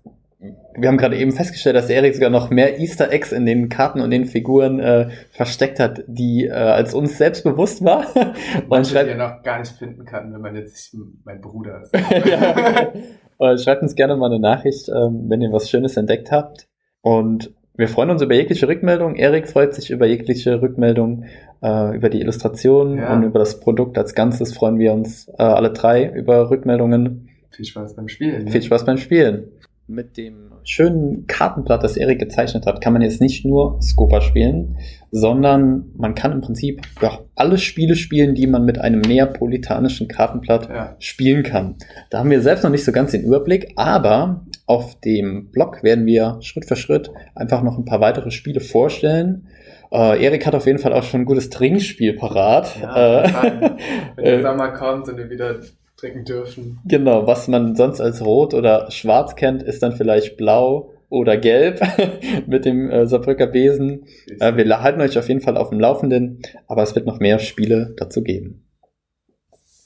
wir 0.78 0.90
haben 0.90 0.98
gerade 0.98 1.18
eben 1.18 1.32
festgestellt, 1.32 1.76
dass 1.76 1.90
Erik 1.90 2.16
sogar 2.16 2.30
noch 2.30 2.50
mehr 2.50 2.80
Easter 2.80 3.12
Eggs 3.12 3.32
in 3.32 3.46
den 3.46 3.70
Karten 3.70 4.02
und 4.02 4.12
den 4.12 4.26
Figuren 4.26 4.80
äh, 4.80 5.10
versteckt 5.32 5.80
hat, 5.80 6.04
die 6.08 6.46
äh, 6.46 6.52
als 6.52 6.94
uns 6.94 7.18
selbst 7.18 7.44
bewusst 7.44 7.84
war. 7.84 8.06
Und 8.70 8.88
schreibt, 8.88 9.10
ja 9.10 9.16
noch 9.16 9.44
gar 9.44 9.60
nicht 9.60 9.72
finden 9.72 10.06
kann, 10.06 10.34
wenn 10.34 10.42
man 10.42 10.56
jetzt 10.56 10.94
nicht 10.94 11.06
mein 11.24 11.42
Bruder 11.42 11.82
ist. 11.82 11.94
ja. 13.40 13.58
Schreibt 13.58 13.82
uns 13.82 13.96
gerne 13.96 14.16
mal 14.16 14.28
eine 14.32 14.40
Nachricht, 14.40 14.90
ähm, 14.90 15.26
wenn 15.28 15.42
ihr 15.42 15.52
was 15.52 15.70
Schönes 15.70 15.98
entdeckt 15.98 16.32
habt. 16.32 16.68
Und 17.02 17.54
wir 17.78 17.88
freuen 17.90 18.10
uns 18.10 18.22
über 18.22 18.34
jegliche 18.36 18.68
Rückmeldung. 18.68 19.16
Erik 19.16 19.48
freut 19.50 19.74
sich 19.74 19.92
über 19.92 20.06
jegliche 20.06 20.62
Rückmeldung, 20.62 21.26
äh, 21.62 21.96
über 21.96 22.10
die 22.10 22.22
Illustration 22.22 22.98
Ja. 22.98 23.14
und 23.14 23.24
über 23.24 23.40
das 23.40 23.60
Produkt 23.60 23.98
als 23.98 24.16
Ganzes 24.16 24.54
freuen 24.54 24.80
wir 24.80 24.94
uns 24.94 25.28
äh, 25.38 25.44
alle 25.44 25.72
drei 25.72 26.06
über 26.10 26.50
Rückmeldungen. 26.50 27.30
Viel 27.52 27.66
Spaß 27.66 27.96
beim 27.96 28.08
Spielen. 28.08 28.46
ne? 28.46 28.52
Viel 28.52 28.62
Spaß 28.62 28.86
beim 28.86 28.98
Spielen. 28.98 29.52
Mit 29.88 30.18
dem 30.18 30.52
schönen 30.64 31.28
Kartenblatt, 31.28 31.84
das 31.84 31.96
Erik 31.96 32.18
gezeichnet 32.18 32.66
hat, 32.66 32.82
kann 32.82 32.94
man 32.94 33.04
jetzt 33.04 33.22
nicht 33.22 33.46
nur 33.46 33.80
Scopa 33.84 34.20
spielen, 34.20 34.78
sondern 35.12 35.92
man 35.96 36.16
kann 36.16 36.32
im 36.32 36.42
Prinzip 36.42 36.82
ja, 37.04 37.20
alle 37.36 37.60
Spiele 37.60 37.96
spielen, 37.96 38.34
die 38.34 38.48
man 38.48 38.66
mit 38.66 38.80
einem 38.80 39.02
neapolitanischen 39.02 40.08
Kartenblatt 40.08 40.70
Ja. 40.70 40.96
spielen 40.98 41.44
kann. 41.44 41.76
Da 42.10 42.18
haben 42.20 42.32
wir 42.32 42.42
selbst 42.42 42.64
noch 42.64 42.72
nicht 42.72 42.84
so 42.84 42.92
ganz 42.92 43.12
den 43.12 43.22
Überblick, 43.24 43.74
aber 43.76 44.44
auf 44.66 45.00
dem 45.02 45.52
Blog 45.52 45.84
werden 45.84 46.08
wir 46.08 46.38
Schritt 46.42 46.66
für 46.66 46.76
Schritt 46.76 47.12
einfach 47.36 47.62
noch 47.62 47.78
ein 47.78 47.86
paar 47.86 48.02
weitere 48.02 48.32
Spiele 48.32 48.62
vorstellen. 48.62 49.48
Äh, 49.92 50.24
Erik 50.24 50.48
hat 50.48 50.56
auf 50.56 50.66
jeden 50.66 50.80
Fall 50.80 50.94
auch 50.94 51.04
schon 51.04 51.22
ein 51.22 51.26
gutes 51.26 51.52
Trinkspiel 51.52 52.14
parat. 52.14 52.76
Ja, 52.82 53.24
äh. 53.24 53.30
Wenn 54.16 54.26
der 54.26 54.42
Sommer 54.42 54.70
kommt 54.70 55.08
und 55.10 55.18
wir 55.18 55.30
wieder 55.30 55.60
trinken 55.98 56.26
dürfen. 56.26 56.80
Genau, 56.86 57.26
was 57.28 57.48
man 57.48 57.76
sonst 57.76 58.02
als 58.02 58.24
rot 58.24 58.54
oder 58.54 58.92
schwarz 58.92 59.36
kennt, 59.36 59.64
ist 59.64 59.82
dann 59.82 59.94
vielleicht 59.94 60.38
blau 60.38 60.92
oder 61.10 61.38
gelb 61.38 61.82
mit 62.48 62.66
dem 62.66 62.90
äh, 62.90 63.08
Saarbrücker 63.08 63.48
Besen. 63.48 64.06
Äh, 64.40 64.56
wir 64.56 64.82
halten 64.82 65.02
euch 65.02 65.18
auf 65.18 65.28
jeden 65.28 65.42
Fall 65.42 65.58
auf 65.58 65.70
dem 65.70 65.80
Laufenden, 65.80 66.42
aber 66.68 66.84
es 66.84 66.96
wird 66.96 67.06
noch 67.06 67.20
mehr 67.20 67.40
Spiele 67.40 67.94
dazu 67.98 68.22
geben. 68.22 68.66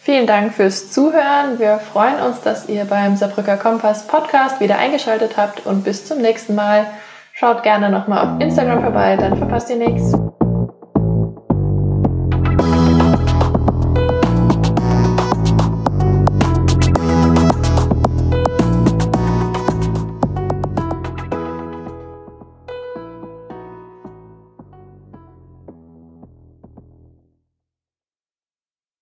Vielen 0.02 0.26
Dank 0.26 0.54
fürs 0.54 0.91
Zuhören. 0.91 1.60
Wir 1.60 1.78
freuen 1.78 2.19
uns, 2.26 2.41
dass 2.41 2.69
ihr 2.69 2.86
beim 2.86 3.15
Saarbrücker 3.15 3.58
Kompass 3.58 4.08
Podcast 4.08 4.62
wieder 4.62 4.78
eingeschaltet 4.80 5.38
habt 5.38 5.65
und 5.65 5.84
bis 5.84 6.06
zum 6.06 6.22
nächsten 6.22 6.56
Mal. 6.56 6.88
Schaut 7.34 7.63
gerne 7.63 7.89
nochmal 7.89 8.26
auf 8.26 8.41
Instagram 8.41 8.82
vorbei, 8.82 9.15
dann 9.15 9.38
verpasst 9.38 9.69
ihr 9.69 9.78
nichts. 9.78 10.13